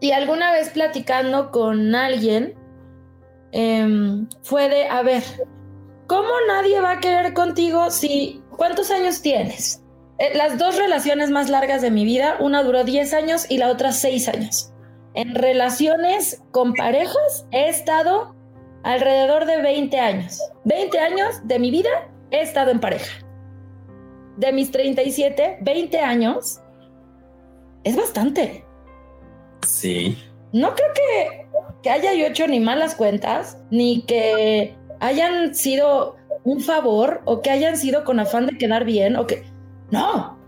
[0.00, 2.54] Y alguna vez platicando con alguien,
[3.52, 5.22] em, fue de, a ver,
[6.06, 9.82] ¿cómo nadie va a querer contigo si, ¿cuántos años tienes?
[10.18, 13.68] Eh, las dos relaciones más largas de mi vida, una duró 10 años y la
[13.68, 14.72] otra 6 años.
[15.14, 18.34] En relaciones con parejas he estado
[18.82, 20.40] alrededor de 20 años.
[20.64, 21.90] 20 años de mi vida
[22.30, 23.24] he estado en pareja.
[24.36, 26.60] De mis 37, 20 años
[27.84, 28.64] es bastante.
[29.66, 30.18] Sí.
[30.52, 31.37] No creo que,
[31.82, 37.50] que haya yo hecho ni malas cuentas, ni que hayan sido un favor o que
[37.50, 39.44] hayan sido con afán de quedar bien o que
[39.90, 40.38] no.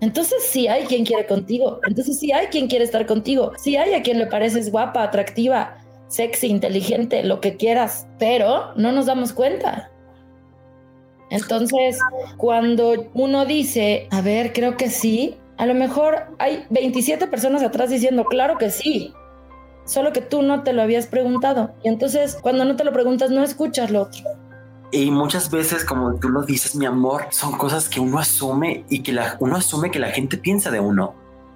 [0.00, 1.78] Entonces sí hay quien quiere contigo.
[1.86, 3.52] Entonces sí hay quien quiere estar contigo.
[3.56, 5.76] Sí hay a quien le pareces guapa, atractiva,
[6.08, 8.08] sexy, inteligente, lo que quieras.
[8.18, 9.92] Pero no nos damos cuenta.
[11.30, 11.98] Entonces,
[12.36, 17.88] cuando uno dice, a ver, creo que sí, a lo mejor hay 27 personas atrás
[17.88, 19.14] diciendo, claro que sí.
[19.84, 21.74] Solo que tú no te lo habías preguntado.
[21.82, 24.22] Y entonces, cuando no te lo preguntas, no escuchas lo otro.
[24.92, 29.02] Y muchas veces, como tú lo dices, mi amor, son cosas que uno asume y
[29.02, 31.14] que la, uno asume que la gente piensa de uno.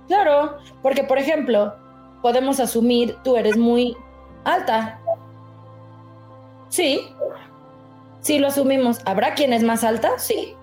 [0.09, 1.75] Claro, porque por ejemplo,
[2.23, 3.97] podemos asumir tú eres muy
[4.45, 4.99] alta.
[6.69, 7.09] Sí,
[8.21, 9.01] sí lo asumimos.
[9.05, 10.19] ¿Habrá quien es más alta?
[10.19, 10.55] Sí.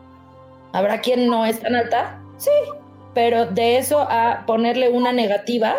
[0.72, 2.20] ¿Habrá quien no es tan alta?
[2.38, 2.52] Sí.
[3.14, 5.76] Pero de eso a ponerle una negativa,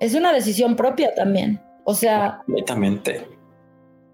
[0.00, 1.60] es una decisión propia también.
[1.84, 2.42] O sea...
[2.44, 3.26] Completamente.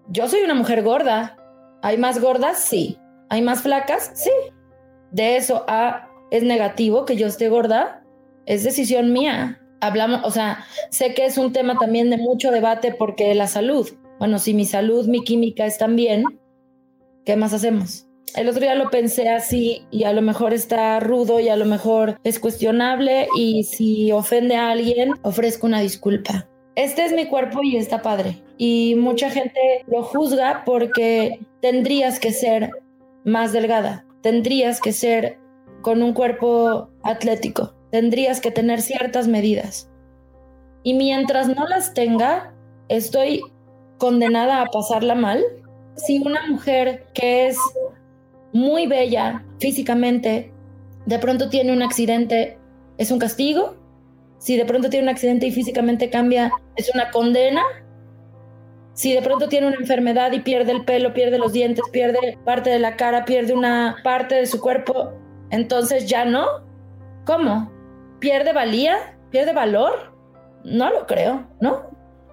[0.09, 1.37] Yo soy una mujer gorda
[1.81, 2.59] ¿Hay más gordas?
[2.59, 2.97] Sí.
[3.29, 4.11] ¿Hay más flacas?
[4.15, 4.31] Sí.
[5.11, 8.03] De eso a es negativo que yo esté gorda,
[8.45, 9.61] es decisión mía.
[9.79, 13.87] Hablamos, o sea, sé que es un tema también de mucho debate porque la salud.
[14.19, 16.23] Bueno, si mi salud, mi química están bien,
[17.23, 18.06] ¿qué más hacemos?
[18.35, 21.65] El otro día lo pensé así y a lo mejor está rudo y a lo
[21.65, 26.47] mejor es cuestionable y si ofende a alguien, ofrezco una disculpa.
[26.75, 28.43] Este es mi cuerpo y está padre.
[28.57, 32.69] Y mucha gente lo juzga porque tendrías que ser
[33.23, 35.39] más delgada, tendrías que ser
[35.81, 39.89] con un cuerpo atlético, tendrías que tener ciertas medidas.
[40.83, 42.53] Y mientras no las tenga,
[42.89, 43.41] estoy
[43.97, 45.43] condenada a pasarla mal.
[45.95, 47.57] Si una mujer que es
[48.57, 50.51] muy bella físicamente,
[51.05, 52.57] de pronto tiene un accidente,
[52.97, 53.77] ¿es un castigo?
[54.39, 57.61] Si de pronto tiene un accidente y físicamente cambia, ¿es una condena?
[58.93, 62.71] Si de pronto tiene una enfermedad y pierde el pelo, pierde los dientes, pierde parte
[62.71, 65.13] de la cara, pierde una parte de su cuerpo,
[65.51, 66.45] entonces ya no.
[67.25, 67.71] ¿Cómo?
[68.19, 69.19] ¿Pierde valía?
[69.29, 70.15] ¿Pierde valor?
[70.63, 71.91] No lo creo, ¿no?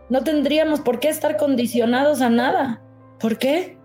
[0.08, 2.82] No tendríamos por qué estar condicionados a nada.
[3.20, 3.78] ¿Por qué?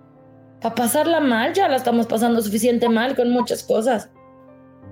[0.62, 4.10] Para pasarla mal, ya la estamos pasando suficiente mal con muchas cosas.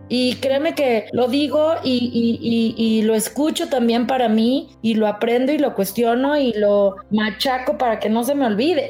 [0.10, 5.58] Y créeme que lo digo y, lo escucho también para mí y lo aprendo y
[5.58, 8.90] lo cuestiono y lo machaco para que no se me olvide.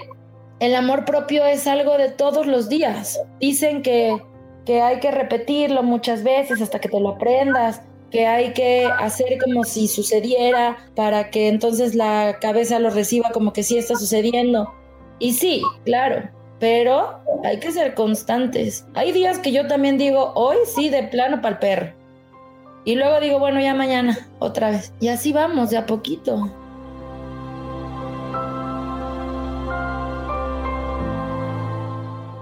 [0.59, 3.19] El amor propio es algo de todos los días.
[3.39, 4.21] Dicen que,
[4.65, 9.39] que hay que repetirlo muchas veces hasta que te lo aprendas, que hay que hacer
[9.43, 14.71] como si sucediera para que entonces la cabeza lo reciba como que sí está sucediendo.
[15.19, 18.85] Y sí, claro, pero hay que ser constantes.
[18.93, 21.93] Hay días que yo también digo, hoy sí, de plano para el perro.
[22.85, 24.93] Y luego digo, bueno, ya mañana, otra vez.
[24.99, 26.49] Y así vamos, de a poquito.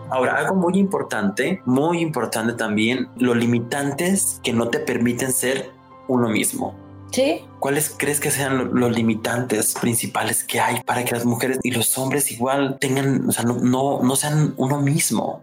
[0.10, 5.72] Ahora, algo muy importante, muy importante también, los limitantes que no te permiten ser
[6.08, 6.85] uno mismo.
[7.16, 7.46] Sí.
[7.62, 11.98] ¿Cuáles crees que sean los limitantes principales que hay para que las mujeres y los
[11.98, 15.42] hombres igual tengan, o sea, no, no, no sean uno mismo?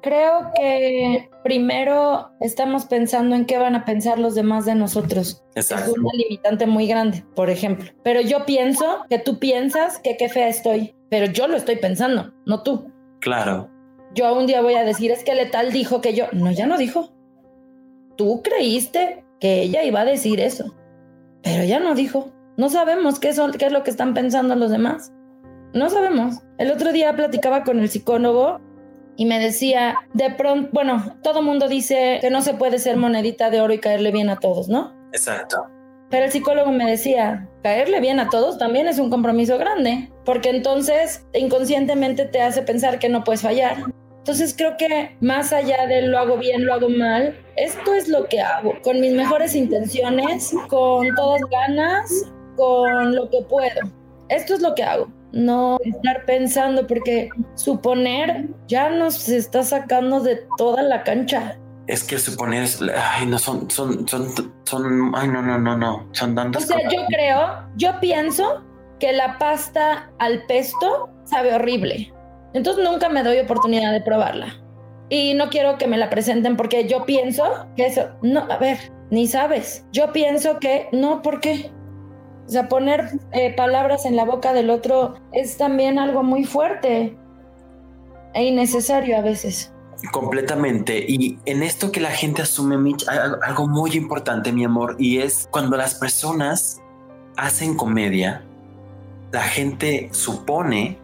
[0.00, 5.44] Creo que primero estamos pensando en qué van a pensar los demás de nosotros.
[5.54, 5.92] Exacto.
[5.92, 7.92] Es una limitante muy grande, por ejemplo.
[8.02, 12.32] Pero yo pienso que tú piensas que qué fea estoy, pero yo lo estoy pensando,
[12.46, 12.90] no tú.
[13.20, 13.70] Claro.
[14.12, 16.24] Yo un día voy a decir, es que Letal dijo que yo...
[16.32, 17.12] No, ya no dijo.
[18.16, 20.74] Tú creíste que ella iba a decir eso,
[21.42, 22.32] pero ya no dijo.
[22.56, 25.12] No sabemos qué, son, qué es lo que están pensando los demás.
[25.72, 26.40] No sabemos.
[26.58, 28.60] El otro día platicaba con el psicólogo
[29.16, 33.50] y me decía, de pronto, bueno, todo mundo dice que no se puede ser monedita
[33.50, 34.94] de oro y caerle bien a todos, ¿no?
[35.12, 35.66] Exacto.
[36.10, 40.50] Pero el psicólogo me decía, caerle bien a todos también es un compromiso grande, porque
[40.50, 43.78] entonces inconscientemente te hace pensar que no puedes fallar.
[44.22, 48.26] Entonces creo que más allá de lo hago bien, lo hago mal, esto es lo
[48.26, 53.80] que hago, con mis mejores intenciones, con todas ganas, con lo que puedo.
[54.28, 60.46] Esto es lo que hago no estar pensando, porque suponer ya nos está sacando de
[60.56, 61.58] toda la cancha.
[61.86, 64.28] Es que suponer es, ay, no son, son, son,
[64.64, 68.62] son, ay, no, no, no, no, son tantas O sea, yo creo, yo pienso
[69.00, 72.12] que la pasta al pesto sabe horrible.
[72.54, 74.56] Entonces nunca me doy oportunidad de probarla.
[75.08, 78.78] Y no quiero que me la presenten porque yo pienso que eso, no, a ver,
[79.10, 79.84] ni sabes.
[79.92, 81.70] Yo pienso que no, ¿por qué?
[82.68, 87.16] Poner eh, palabras en la boca del otro es también algo muy fuerte
[88.34, 89.72] e innecesario a veces.
[90.10, 91.04] Completamente.
[91.06, 95.18] Y en esto que la gente asume, Mitch, hay algo muy importante, mi amor, y
[95.18, 96.80] es cuando las personas
[97.36, 98.44] hacen comedia,
[99.30, 100.98] la gente supone,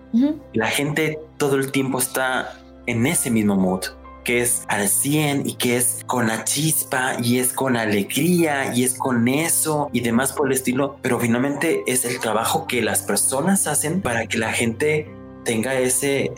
[0.54, 3.84] la gente todo el tiempo está en ese mismo mood
[4.28, 8.84] que es al 100 y que es con la chispa y es con alegría y
[8.84, 13.00] es con eso y demás por el estilo, pero finalmente es el trabajo que las
[13.00, 15.10] personas hacen para que la gente
[15.46, 16.34] tenga ese,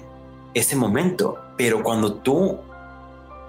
[0.55, 1.41] ese momento.
[1.57, 2.59] Pero cuando tú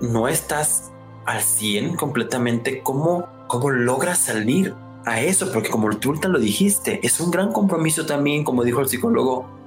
[0.02, 0.90] no estás
[1.26, 4.74] al 100 completamente, ¿cómo, cómo logras salir
[5.06, 5.52] a eso?
[5.54, 9.61] Porque como tú lo dijiste, es un gran compromiso también, como dijo el psicólogo,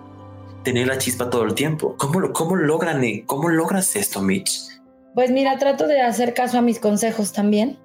[0.65, 1.95] tener la chispa todo el tiempo.
[1.99, 4.69] ¿Cómo, cómo, logran, eh, ¿Cómo logras esto, Mitch?
[5.15, 7.79] Pues mira, trato de hacer caso a mis consejos también.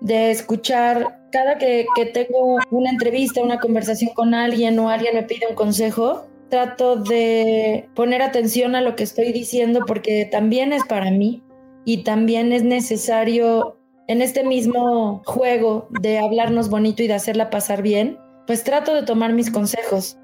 [0.00, 5.22] De escuchar cada que, que tengo una entrevista, una conversación con alguien o alguien me
[5.22, 10.84] pide un consejo, trato de poner atención a lo que estoy diciendo porque también es
[10.84, 11.42] para mí
[11.84, 13.76] y también es necesario
[14.08, 19.02] en este mismo juego de hablarnos bonito y de hacerla pasar bien, pues trato de
[19.02, 20.18] tomar mis consejos.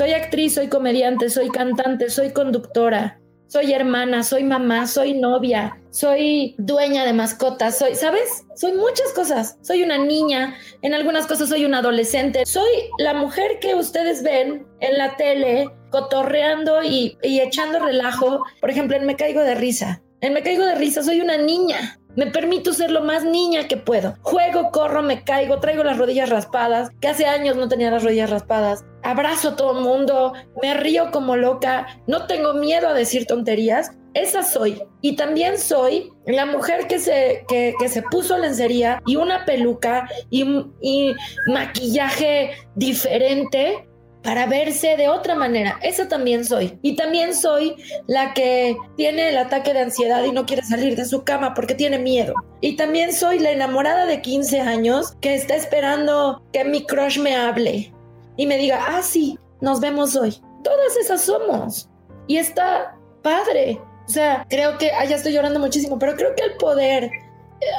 [0.00, 6.54] Soy actriz, soy comediante, soy cantante, soy conductora, soy hermana, soy mamá, soy novia, soy
[6.56, 8.46] dueña de mascotas, soy, ¿sabes?
[8.56, 9.58] Soy muchas cosas.
[9.60, 12.46] Soy una niña, en algunas cosas soy una adolescente.
[12.46, 18.42] Soy la mujer que ustedes ven en la tele cotorreando y, y echando relajo.
[18.58, 20.02] Por ejemplo, en Me Caigo de Risa.
[20.22, 21.99] En Me Caigo de Risa soy una niña.
[22.16, 24.14] Me permito ser lo más niña que puedo.
[24.22, 28.30] Juego, corro, me caigo, traigo las rodillas raspadas, que hace años no tenía las rodillas
[28.30, 28.84] raspadas.
[29.02, 33.92] Abrazo a todo mundo, me río como loca, no tengo miedo a decir tonterías.
[34.12, 34.82] Esa soy.
[35.02, 40.42] Y también soy la mujer que se, que, se puso lencería y una peluca y,
[40.80, 41.14] y
[41.46, 43.88] maquillaje diferente
[44.22, 45.78] para verse de otra manera.
[45.82, 46.78] Eso también soy.
[46.82, 51.04] Y también soy la que tiene el ataque de ansiedad y no quiere salir de
[51.04, 52.34] su cama porque tiene miedo.
[52.60, 57.34] Y también soy la enamorada de 15 años que está esperando que mi crush me
[57.34, 57.92] hable
[58.36, 60.36] y me diga, ah, sí, nos vemos hoy.
[60.62, 61.88] Todas esas somos.
[62.26, 63.80] Y está padre.
[64.06, 67.10] O sea, creo que, ya estoy llorando muchísimo, pero creo que el poder,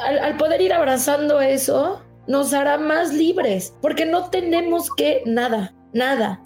[0.06, 5.74] al, al poder ir abrazando eso, nos hará más libres, porque no tenemos que nada
[5.92, 6.40] nada.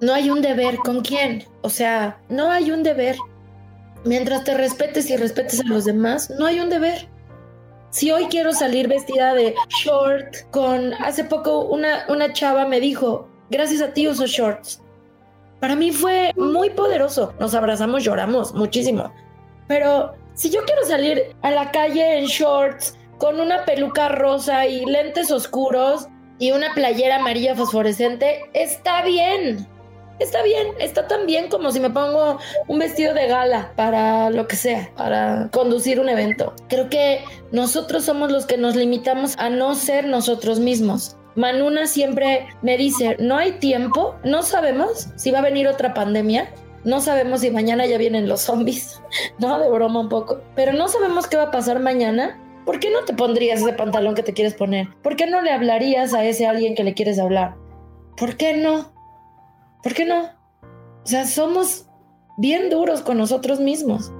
[0.00, 1.44] No hay un deber con quién.
[1.62, 3.16] O sea, no hay un deber.
[4.04, 7.08] Mientras te respetes y respetes a los demás, no hay un deber.
[7.90, 13.28] Si hoy quiero salir vestida de short, con hace poco una, una chava me dijo,
[13.50, 14.80] gracias a ti uso shorts.
[15.60, 17.34] Para mí fue muy poderoso.
[17.38, 19.12] Nos abrazamos, lloramos muchísimo.
[19.68, 24.86] Pero si yo quiero salir a la calle en shorts, con una peluca rosa y
[24.86, 26.08] lentes oscuros,
[26.40, 29.68] y una playera amarilla fosforescente, está bien.
[30.18, 34.48] Está bien, está tan bien como si me pongo un vestido de gala para lo
[34.48, 36.54] que sea, para conducir un evento.
[36.68, 41.16] Creo que nosotros somos los que nos limitamos a no ser nosotros mismos.
[41.36, 46.52] Manuna siempre me dice, no hay tiempo, no sabemos si va a venir otra pandemia,
[46.84, 49.00] no sabemos si mañana ya vienen los zombies,
[49.38, 52.38] no, de broma un poco, pero no sabemos qué va a pasar mañana.
[52.64, 54.88] ¿Por qué no te pondrías ese pantalón que te quieres poner?
[55.02, 57.56] ¿Por qué no le hablarías a ese alguien que le quieres hablar?
[58.16, 58.92] ¿Por qué no?
[59.82, 60.22] ¿Por qué no?
[60.22, 61.86] O sea, somos
[62.36, 64.12] bien duros con nosotros mismos.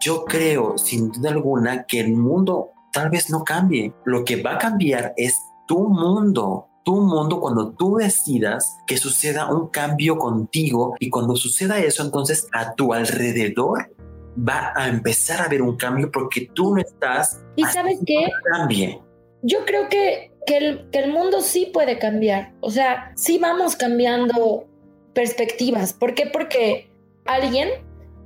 [0.00, 3.92] Yo creo, sin duda alguna, que el mundo tal vez no cambie.
[4.04, 6.68] Lo que va a cambiar es tu mundo.
[6.84, 12.46] Tu mundo cuando tú decidas que suceda un cambio contigo y cuando suceda eso, entonces
[12.52, 13.90] a tu alrededor
[14.36, 17.42] va a empezar a haber un cambio porque tú no estás.
[17.56, 18.28] ¿Y sabes qué?
[18.52, 19.00] Cambie.
[19.42, 22.52] Yo creo que, que, el, que el mundo sí puede cambiar.
[22.60, 24.66] O sea, sí vamos cambiando
[25.14, 25.92] perspectivas.
[25.92, 26.26] ¿Por qué?
[26.26, 26.90] Porque
[27.24, 27.68] alguien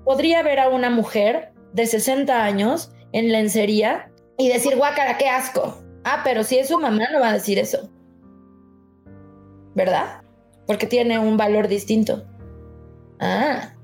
[0.05, 5.83] podría ver a una mujer de 60 años en lencería y decir, guácara, qué asco.
[6.05, 7.91] Ah, pero si es su mamá no va a decir eso.
[9.79, 10.23] ¿Verdad?
[10.67, 12.27] Porque tiene un valor distinto.
[13.21, 13.77] Ah.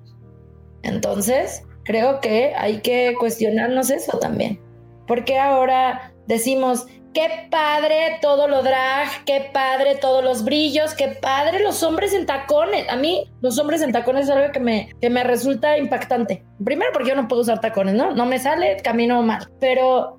[0.82, 4.60] Entonces, creo que hay que cuestionarnos eso también.
[5.06, 11.60] Porque ahora decimos, qué padre todo lo drag, qué padre todos los brillos, qué padre
[11.60, 12.88] los hombres en tacones.
[12.88, 16.44] A mí los hombres en tacones es algo que me, que me resulta impactante.
[16.64, 18.12] Primero porque yo no puedo usar tacones, ¿no?
[18.16, 19.48] No me sale, camino mal.
[19.60, 20.18] Pero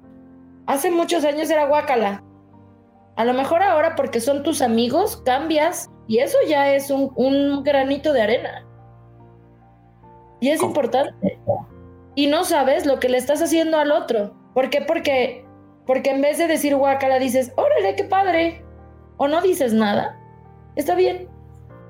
[0.67, 2.23] hace muchos años era guacala.
[3.15, 7.63] A lo mejor ahora porque son tus amigos cambias y eso ya es un, un
[7.63, 8.65] granito de arena.
[10.41, 11.39] Y es importante.
[12.13, 14.33] Y no sabes lo que le estás haciendo al otro.
[14.53, 14.81] ¿Por qué?
[14.81, 15.45] Porque
[15.85, 18.63] porque en vez de decir guacala, dices, órale, qué padre.
[19.17, 20.19] O no dices nada.
[20.75, 21.29] Está bien.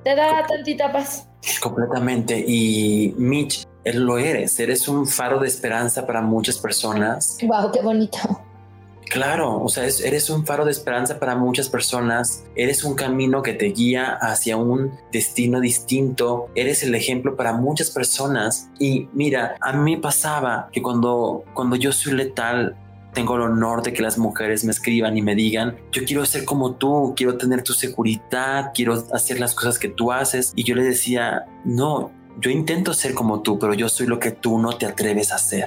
[0.03, 1.27] Te da tantita paz.
[1.61, 2.43] Completamente.
[2.45, 4.59] Y Mitch, lo eres.
[4.59, 7.37] Eres un faro de esperanza para muchas personas.
[7.41, 8.17] Wow, qué bonito.
[9.09, 13.53] Claro, o sea, eres un faro de esperanza para muchas personas, eres un camino que
[13.53, 18.69] te guía hacia un destino distinto, eres el ejemplo para muchas personas.
[18.79, 22.75] Y mira, a mí pasaba que cuando, cuando yo soy letal,
[23.13, 26.43] tengo el honor de que las mujeres me escriban y me digan, yo quiero ser
[26.43, 30.51] como tú, quiero tener tu seguridad, quiero hacer las cosas que tú haces.
[30.55, 34.31] Y yo le decía, no, yo intento ser como tú, pero yo soy lo que
[34.31, 35.65] tú no te atreves a hacer.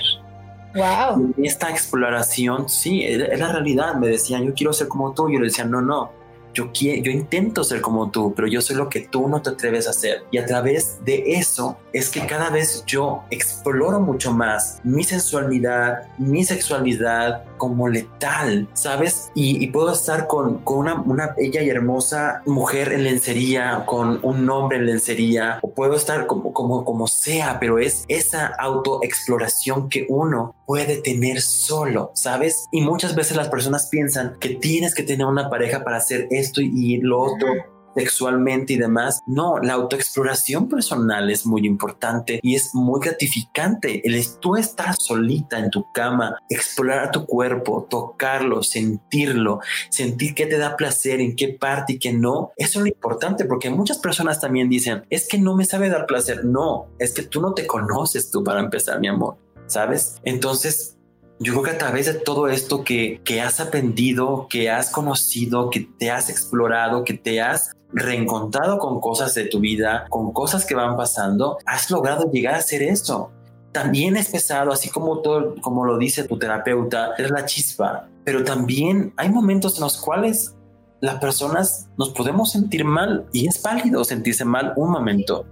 [0.75, 1.35] Wow.
[1.43, 3.95] esta exploración, sí, es la realidad.
[3.95, 5.31] Me decían, yo quiero ser como tú.
[5.31, 6.11] Yo le decía, no, no,
[6.55, 9.51] yo, quiero, yo intento ser como tú, pero yo soy lo que tú no te
[9.51, 10.25] atreves a hacer.
[10.31, 16.09] Y a través de eso es que cada vez yo exploro mucho más mi sensualidad,
[16.19, 19.31] mi sexualidad como letal, ¿sabes?
[19.35, 24.49] Y, puedo estar con, con una, una, bella y hermosa mujer en lencería, con un
[24.49, 30.07] hombre en lencería, o puedo estar como, como, como sea, pero es esa autoexploración que
[30.09, 32.67] uno puede tener solo, ¿sabes?
[32.71, 36.61] Y muchas veces las personas piensan que tienes que tener una pareja para hacer esto
[36.61, 37.49] y lo otro
[37.97, 39.23] sexualmente y demás.
[39.27, 44.07] No, la autoexploración personal es muy importante y es muy gratificante.
[44.07, 49.61] El tú estar solita en tu cama, explorar tu cuerpo, tocarlo, sentirlo,
[49.91, 52.53] sentir qué te da placer, en qué parte y qué no.
[52.57, 56.07] Eso es lo importante porque muchas personas también dicen, es que no me sabe dar
[56.07, 56.45] placer.
[56.45, 59.39] No, es que tú no te conoces tú para empezar, mi amor.
[59.69, 60.21] ¿Sabes?
[60.25, 60.99] Entonces,
[61.39, 65.71] yo creo que a través de todo esto que, que has aprendido, que has conocido,
[65.71, 70.67] que te has explorado, que te has reencontrado con cosas de tu vida, con cosas
[70.67, 73.31] que van pasando, has logrado llegar a hacer esto.
[73.73, 78.43] También es pesado, así como todo, como lo dice tu terapeuta, es la chispa, pero
[78.43, 80.55] también hay momentos en los cuales
[81.01, 85.47] las personas nos podemos sentir mal y es válido sentirse mal un momento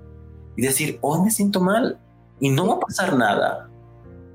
[0.57, 2.01] y decir, oh, me siento mal
[2.41, 3.71] y no va a pasar nada.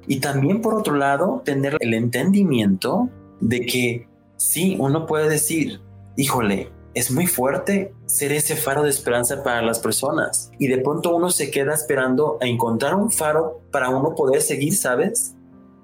[0.07, 5.81] Y también por otro lado, tener el entendimiento de que sí, uno puede decir,
[6.17, 10.51] híjole, es muy fuerte ser ese faro de esperanza para las personas.
[10.59, 14.75] Y de pronto uno se queda esperando a encontrar un faro para uno poder seguir,
[14.75, 15.35] ¿sabes?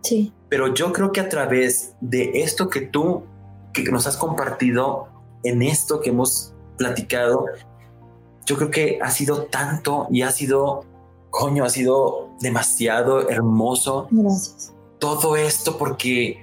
[0.04, 0.34] Sí.
[0.50, 3.24] Pero yo creo que a través de esto que tú
[3.74, 5.08] que nos has compartido
[5.44, 7.46] en esto que hemos platicado,
[8.46, 10.86] yo creo que ha sido tanto y ha sido,
[11.38, 14.08] coño, ha sido demasiado hermoso.
[14.10, 14.74] Gracias.
[14.98, 16.40] Todo esto porque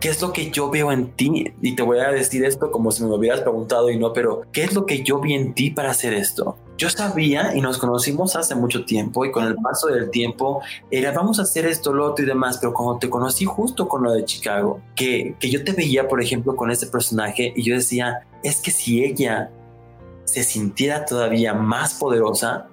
[0.00, 1.52] ¿Qué es lo que yo veo en ti?
[1.60, 4.42] Y te voy a decir esto como si me lo hubieras preguntado y no, pero
[4.52, 6.56] ¿qué es lo que yo vi en ti para hacer esto?
[6.76, 10.62] Yo sabía y nos conocimos hace mucho tiempo y con el paso del tiempo
[10.92, 14.04] era vamos a hacer esto, lo otro y demás, pero cuando te conocí justo con
[14.04, 17.74] lo de Chicago, que, que yo te veía, por ejemplo, con ese personaje y yo
[17.74, 19.50] decía, es que si ella
[20.26, 22.68] se sintiera todavía más poderosa,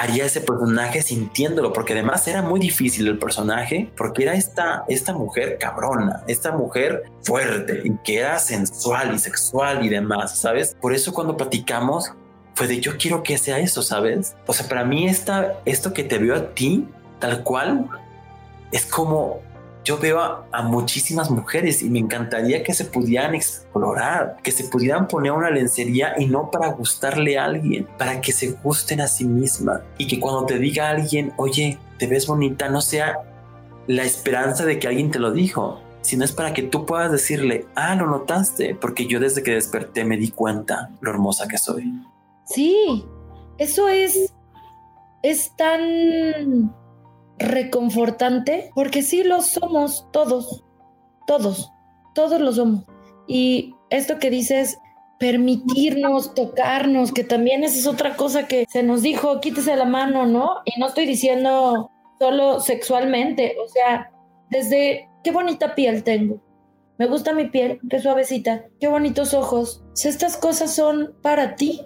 [0.00, 5.12] haría ese personaje sintiéndolo, porque además era muy difícil el personaje, porque era esta, esta
[5.12, 10.74] mujer cabrona, esta mujer fuerte y que era sensual y sexual y demás, ¿sabes?
[10.80, 12.14] Por eso cuando platicamos
[12.54, 14.36] fue de yo quiero que sea eso, ¿sabes?
[14.46, 16.88] O sea, para mí esta, esto que te veo a ti,
[17.18, 17.86] tal cual,
[18.72, 19.42] es como
[19.84, 25.08] yo veo a, muchísimas mujeres y me encantaría que se pudieran explorar, que se pudieran
[25.08, 29.24] poner una lencería y no para gustarle a alguien, para que se gusten a sí
[29.24, 33.20] misma y que cuando te diga alguien, oye, te ves bonita, no sea
[33.86, 37.66] la esperanza de que alguien te lo dijo, sino es para que tú puedas decirle,
[37.74, 41.92] ah, lo notaste, porque yo desde que desperté me di cuenta lo hermosa que soy.
[42.44, 43.04] Sí,
[43.58, 44.32] eso es,
[45.22, 46.74] es tan
[47.40, 50.64] reconfortante, porque sí lo somos todos,
[51.26, 51.72] todos,
[52.14, 52.84] todos lo somos.
[53.26, 54.78] Y esto que dices,
[55.18, 60.26] permitirnos tocarnos, que también esa es otra cosa que se nos dijo, quítese la mano,
[60.26, 60.56] ¿no?
[60.64, 64.10] Y no estoy diciendo solo sexualmente, o sea,
[64.50, 66.40] desde qué bonita piel tengo.
[66.98, 69.82] Me gusta mi piel, qué suavecita, qué bonitos ojos.
[69.94, 71.80] Si estas cosas son para ti,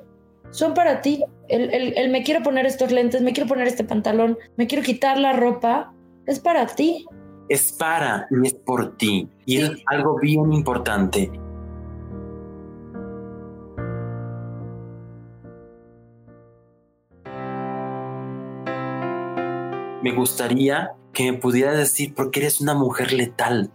[0.51, 1.25] son para ti.
[1.49, 5.33] El, me quiero poner estos lentes, me quiero poner este pantalón, me quiero quitar la
[5.33, 5.93] ropa,
[6.27, 7.05] es para ti.
[7.49, 9.29] Es para y es por ti.
[9.45, 11.31] Y es algo bien importante.
[20.03, 23.71] Me gustaría que me pudieras decir por qué eres una mujer letal.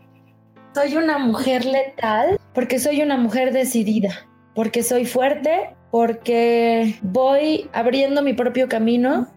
[0.75, 8.21] Soy una mujer letal porque soy una mujer decidida, porque soy fuerte, porque voy abriendo
[8.21, 9.27] mi propio camino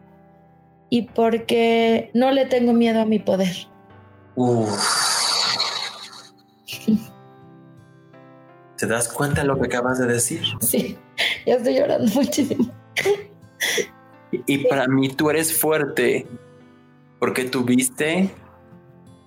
[0.91, 3.55] y porque no le tengo miedo a mi poder.
[8.77, 10.43] ¿Te das cuenta de lo que acabas de decir?
[10.61, 10.99] Sí,
[11.47, 12.71] ya estoy llorando muchísimo.
[14.47, 16.27] Y para mí tú eres fuerte
[17.19, 18.31] porque tuviste,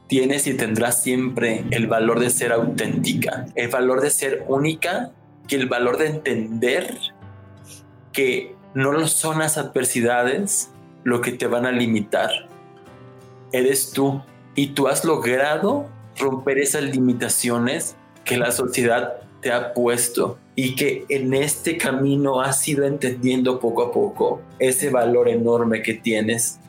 [0.07, 5.11] tienes y tendrás siempre el valor de ser auténtica, el valor de ser única
[5.47, 6.97] y el valor de entender
[8.16, 10.70] que no son las adversidades
[11.03, 12.30] lo que te van a limitar.
[13.51, 14.22] Eres tú
[14.55, 15.88] y tú has logrado
[16.18, 22.66] romper esas limitaciones que la sociedad te ha puesto y que en este camino has
[22.68, 26.59] ido entendiendo poco a poco ese valor enorme que tienes,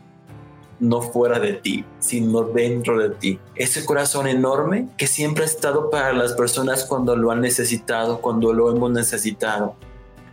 [0.80, 3.38] no fuera de ti, sino dentro de ti.
[3.55, 8.53] Ese corazón enorme que siempre ha estado para las personas cuando lo han necesitado, cuando
[8.53, 9.76] lo hemos necesitado,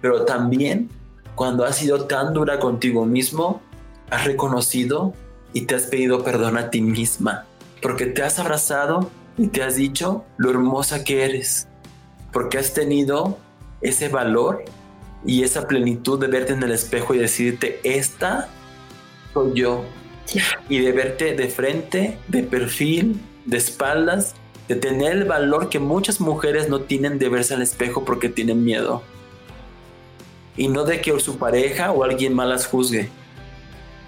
[0.02, 0.90] pero también
[1.36, 3.62] cuando has sido tan dura contigo mismo,
[4.10, 5.14] has reconocido
[5.54, 7.46] y te has pedido perdón a ti misma,
[7.82, 11.68] porque te has abrazado y te has dicho lo hermosa que eres,
[12.32, 13.38] porque has tenido
[13.82, 14.64] ese valor
[15.26, 18.50] y esa plenitud de verte en el espejo y decirte, esta
[19.34, 19.84] soy yo.
[20.70, 24.36] Y de verte de frente, de perfil, de espaldas,
[24.68, 28.64] de tener el valor que muchas mujeres no tienen de verse al espejo porque tienen
[28.64, 29.04] miedo
[30.56, 33.10] y no de que su pareja o alguien más las juzgue,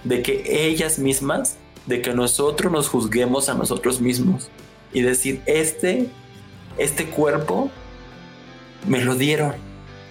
[0.03, 4.49] de que ellas mismas, de que nosotros nos juzguemos a nosotros mismos
[4.93, 6.07] y decir, este,
[6.77, 7.69] este cuerpo
[8.87, 9.53] me lo dieron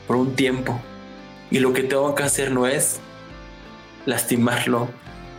[0.06, 0.80] por un tiempo
[1.50, 3.00] y lo que tengo que hacer no es
[4.06, 4.88] lastimarlo,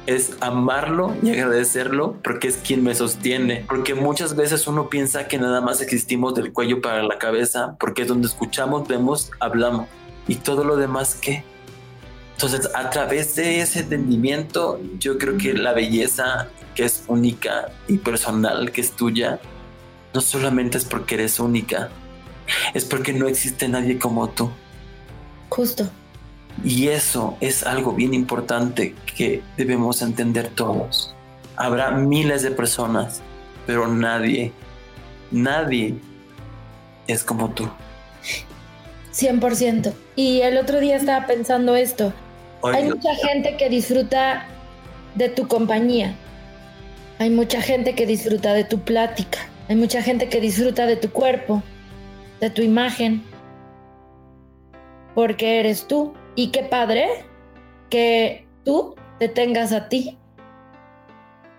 [0.08, 3.66] es amarlo y agradecerlo porque es quien me sostiene.
[3.68, 8.04] Porque muchas veces uno piensa que nada más existimos del cuello para la cabeza, porque
[8.04, 9.88] es donde escuchamos, vemos, hablamos
[10.28, 11.44] y todo lo demás qué.
[12.34, 17.98] Entonces, a través de ese entendimiento, yo creo que la belleza que es única y
[17.98, 19.40] personal, que es tuya,
[20.14, 21.90] no solamente es porque eres única,
[22.74, 24.52] es porque no existe nadie como tú.
[25.50, 25.90] Justo.
[26.64, 31.14] Y eso es algo bien importante que debemos entender todos.
[31.56, 33.22] Habrá miles de personas,
[33.66, 34.52] pero nadie,
[35.32, 35.96] nadie
[37.08, 37.70] es como tú.
[39.16, 39.94] 100%.
[40.16, 42.14] Y el otro día estaba pensando esto.
[42.64, 44.46] Hay mucha gente que disfruta
[45.16, 46.16] de tu compañía.
[47.20, 49.40] Hay mucha gente que disfruta de tu plática.
[49.70, 51.64] Hay mucha gente que disfruta de tu cuerpo,
[52.42, 53.24] de tu imagen.
[55.14, 56.14] Porque eres tú.
[56.36, 57.08] Y qué padre
[57.90, 60.18] que tú te tengas a ti.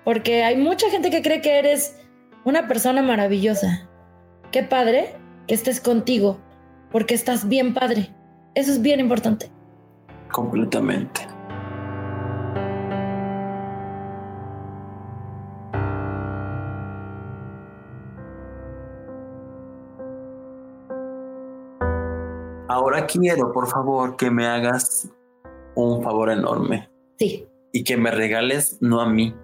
[0.04, 1.96] Porque hay mucha gente que cree que eres
[2.44, 3.88] una persona maravillosa.
[4.52, 6.38] Qué padre que estés contigo,
[6.97, 8.09] porque estás bien padre.
[8.55, 9.51] Eso es bien importante.
[10.32, 11.20] Completamente.
[22.66, 25.11] Ahora quiero, por favor, que me hagas
[25.74, 26.88] un favor enorme.
[27.18, 27.47] Sí.
[27.72, 29.34] Y que me regales no a mí,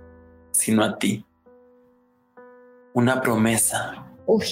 [0.52, 1.26] sino a ti.
[2.94, 4.10] Una promesa.
[4.24, 4.46] Uy,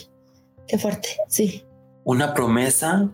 [0.69, 1.65] qué fuerte, sí.
[2.05, 3.11] Una promesa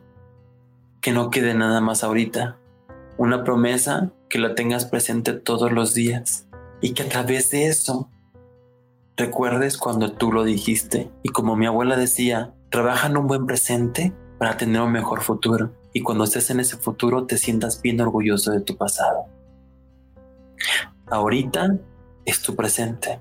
[1.01, 2.59] que no quede nada más ahorita.
[3.19, 6.47] Una promesa que la tengas presente todos los días
[6.81, 8.09] y que a través de eso
[9.17, 11.11] recuerdes cuando tú lo dijiste.
[11.25, 15.73] Y como mi abuela decía, trabaja en un buen presente para tener un mejor futuro.
[15.93, 19.25] Y cuando estés en ese futuro te sientas bien orgulloso de tu pasado.
[21.11, 21.77] Ahorita
[22.25, 23.21] es tu presente.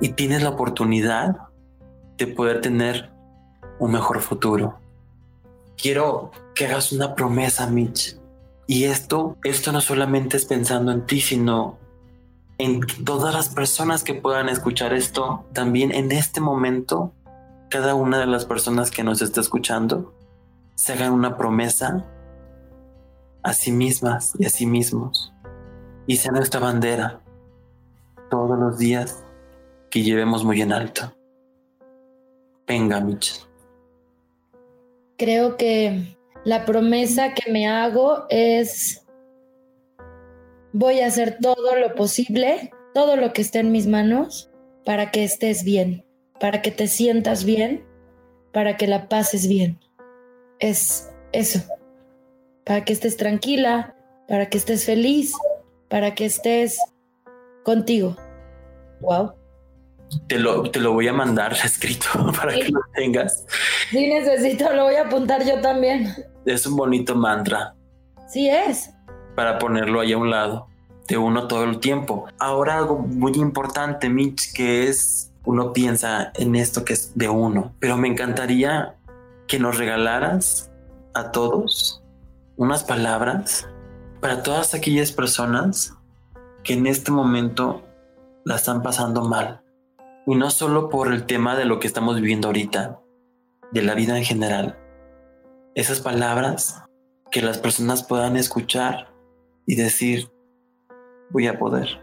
[0.00, 1.36] Y tienes la oportunidad
[2.16, 3.13] de poder tener
[3.78, 4.78] un mejor futuro.
[5.76, 8.16] Quiero que hagas una promesa, Mitch.
[8.66, 11.78] Y esto, esto no solamente es pensando en ti, sino
[12.58, 17.12] en todas las personas que puedan escuchar esto, también en este momento,
[17.68, 20.14] cada una de las personas que nos está escuchando,
[20.76, 22.04] se hagan una promesa
[23.42, 25.32] a sí mismas y a sí mismos.
[26.06, 27.20] Y sea nuestra bandera
[28.30, 29.24] todos los días
[29.90, 31.12] que llevemos muy en alto.
[32.66, 33.46] Venga, Mitch.
[35.16, 39.06] Creo que la promesa que me hago es
[40.72, 44.50] voy a hacer todo lo posible, todo lo que esté en mis manos
[44.84, 46.04] para que estés bien,
[46.40, 47.84] para que te sientas bien,
[48.52, 49.78] para que la pases bien.
[50.58, 51.60] Es eso,
[52.64, 53.96] para que estés tranquila,
[54.28, 55.32] para que estés feliz,
[55.88, 56.78] para que estés
[57.62, 58.16] contigo.
[59.00, 59.43] Wow.
[60.28, 63.44] Te lo, te lo voy a mandar escrito para que lo tengas.
[63.90, 66.14] Sí, necesito, lo voy a apuntar yo también.
[66.44, 67.74] Es un bonito mantra.
[68.28, 68.90] Sí es
[69.34, 70.68] para ponerlo ahí a un lado
[71.08, 72.26] de uno todo el tiempo.
[72.38, 77.74] Ahora algo muy importante, Mitch, que es uno piensa en esto que es de uno,
[77.78, 78.94] pero me encantaría
[79.46, 80.70] que nos regalaras
[81.12, 82.02] a todos
[82.56, 83.68] unas palabras
[84.20, 85.92] para todas aquellas personas
[86.62, 87.82] que en este momento
[88.44, 89.60] la están pasando mal.
[90.26, 93.00] Y no solo por el tema de lo que estamos viviendo ahorita,
[93.72, 94.78] de la vida en general.
[95.74, 96.82] Esas palabras
[97.30, 99.12] que las personas puedan escuchar
[99.66, 100.30] y decir,
[101.30, 102.00] voy a poder.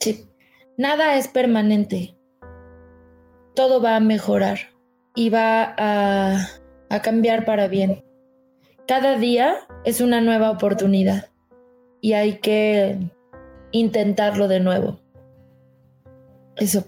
[0.00, 0.28] Sí,
[0.76, 2.16] nada es permanente.
[3.54, 4.58] Todo va a mejorar
[5.14, 6.36] y va a,
[6.90, 8.04] a cambiar para bien.
[8.86, 11.30] Cada día es una nueva oportunidad
[12.00, 12.98] y hay que
[13.72, 14.98] intentarlo de nuevo.
[16.56, 16.84] Eso.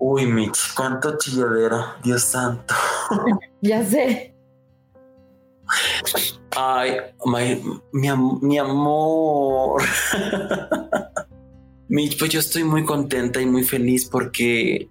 [0.00, 2.74] Uy, Mitch, cuánto chilladero, Dios santo.
[3.60, 4.34] ya sé.
[6.56, 6.96] Ay,
[7.92, 8.08] mi,
[8.40, 9.82] mi amor.
[11.88, 14.88] Mitch, pues yo estoy muy contenta y muy feliz porque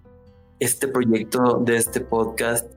[0.60, 2.70] este proyecto de este podcast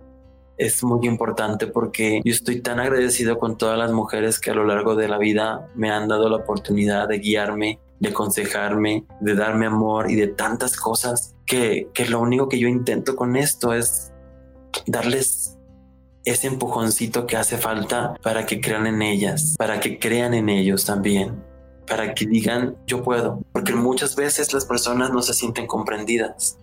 [0.58, 4.64] es muy importante porque yo estoy tan agradecido con todas las mujeres que a lo
[4.64, 9.66] largo de la vida me han dado la oportunidad de guiarme, de aconsejarme, de darme
[9.66, 14.14] amor y de tantas cosas que, que lo único que yo intento con esto es
[14.86, 15.58] darles
[16.24, 20.86] ese empujoncito que hace falta para que crean en ellas, para que crean en ellos
[20.86, 21.44] también,
[21.86, 26.58] para que digan yo puedo, porque muchas veces las personas no se sienten comprendidas.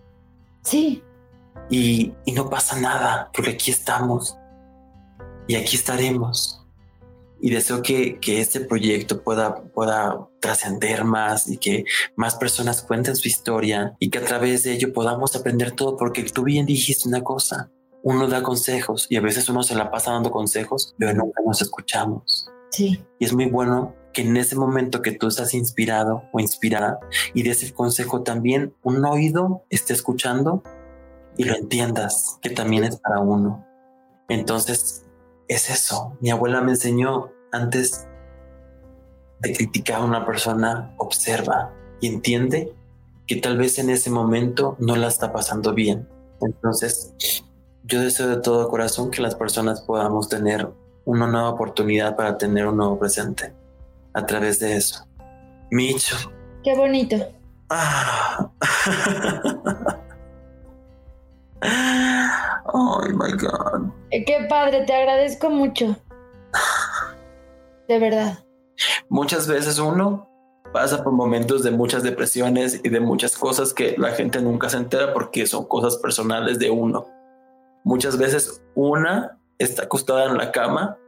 [0.62, 1.02] Sí.
[1.68, 4.38] Y, y no pasa nada, porque aquí estamos
[5.48, 6.57] y aquí estaremos.
[7.40, 11.84] Y deseo que, que este proyecto pueda, pueda trascender más y que
[12.16, 16.24] más personas cuenten su historia y que a través de ello podamos aprender todo, porque
[16.24, 17.70] tú bien dijiste una cosa,
[18.02, 21.62] uno da consejos y a veces uno se la pasa dando consejos, pero nunca nos
[21.62, 22.48] escuchamos.
[22.70, 23.02] Sí.
[23.18, 26.98] Y es muy bueno que en ese momento que tú estás inspirado o inspirada
[27.34, 30.62] y des el consejo también, un oído esté escuchando
[31.36, 33.64] y lo entiendas, que también es para uno.
[34.28, 35.04] Entonces,
[35.48, 36.16] es eso.
[36.20, 38.06] Mi abuela me enseñó antes
[39.40, 42.72] de criticar a una persona, observa y entiende
[43.26, 46.08] que tal vez en ese momento no la está pasando bien.
[46.40, 47.14] Entonces,
[47.84, 50.68] yo deseo de todo corazón que las personas podamos tener
[51.04, 53.52] una nueva oportunidad para tener un nuevo presente
[54.12, 55.06] a través de eso.
[55.70, 56.16] Micho.
[56.62, 57.16] Qué bonito.
[57.70, 58.50] Ah.
[62.72, 63.90] oh my God.
[64.10, 65.96] Qué padre, te agradezco mucho.
[67.88, 68.38] De verdad.
[69.08, 70.28] Muchas veces uno
[70.72, 74.76] pasa por momentos de muchas depresiones y de muchas cosas que la gente nunca se
[74.76, 77.06] entera porque son cosas personales de uno.
[77.84, 80.98] Muchas veces una está acostada en la cama,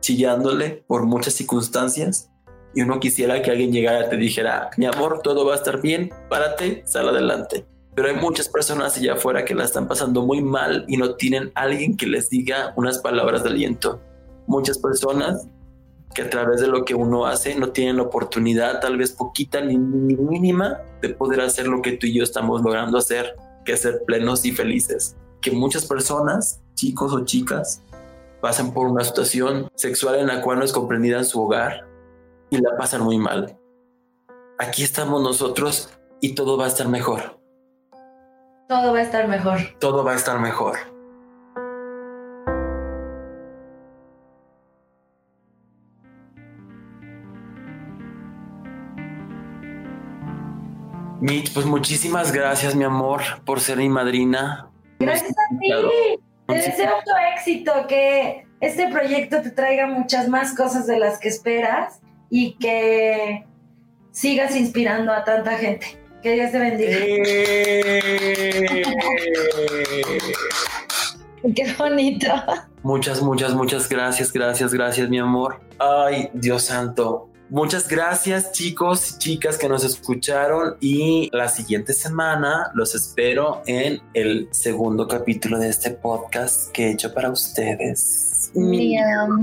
[0.00, 2.30] chillándole por muchas circunstancias,
[2.74, 5.80] y uno quisiera que alguien llegara y te dijera, mi amor, todo va a estar
[5.80, 7.66] bien, párate, sal adelante.
[7.94, 11.52] Pero hay muchas personas allá afuera que la están pasando muy mal y no tienen
[11.54, 14.00] alguien que les diga unas palabras de aliento.
[14.46, 15.46] Muchas personas
[16.14, 19.60] que a través de lo que uno hace no tienen la oportunidad, tal vez poquita
[19.60, 23.34] ni, ni mínima, de poder hacer lo que tú y yo estamos logrando hacer,
[23.64, 25.16] que es ser plenos y felices.
[25.40, 27.82] Que muchas personas, chicos o chicas,
[28.40, 31.86] pasan por una situación sexual en la cual no es comprendida en su hogar
[32.50, 33.58] y la pasan muy mal.
[34.58, 35.90] Aquí estamos nosotros
[36.20, 37.41] y todo va a estar mejor.
[38.72, 39.58] Todo va a estar mejor.
[39.80, 40.78] Todo va a estar mejor.
[51.20, 54.70] Mitch, pues muchísimas gracias, mi amor, por ser mi madrina.
[55.00, 55.68] Gracias a ti.
[56.46, 61.28] Te deseo tu éxito, que este proyecto te traiga muchas más cosas de las que
[61.28, 62.00] esperas
[62.30, 63.44] y que
[64.12, 66.01] sigas inspirando a tanta gente.
[66.22, 66.98] Que Dios te bendiga.
[67.00, 68.02] ¡Eh!
[71.56, 72.28] Qué bonito.
[72.84, 75.60] Muchas, muchas, muchas gracias, gracias, gracias, mi amor.
[75.78, 77.28] Ay, Dios santo.
[77.50, 84.00] Muchas gracias chicos y chicas que nos escucharon y la siguiente semana los espero en
[84.14, 88.50] el segundo capítulo de este podcast que he hecho para ustedes.
[88.54, 89.42] Mi amor.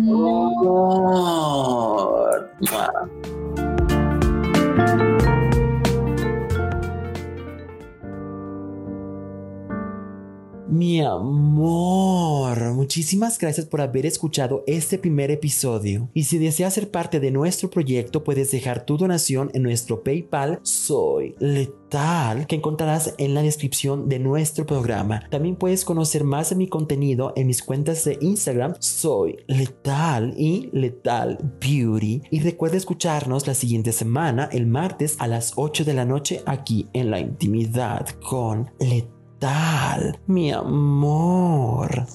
[10.71, 16.09] Mi amor, muchísimas gracias por haber escuchado este primer episodio.
[16.13, 20.59] Y si deseas ser parte de nuestro proyecto, puedes dejar tu donación en nuestro PayPal
[20.61, 25.27] Soy Letal, que encontrarás en la descripción de nuestro programa.
[25.31, 30.69] También puedes conocer más de mi contenido en mis cuentas de Instagram Soy Letal y
[30.71, 32.21] Letal Beauty.
[32.29, 36.87] Y recuerda escucharnos la siguiente semana, el martes a las 8 de la noche, aquí
[36.93, 42.05] en la intimidad con Letal tal, mi amor?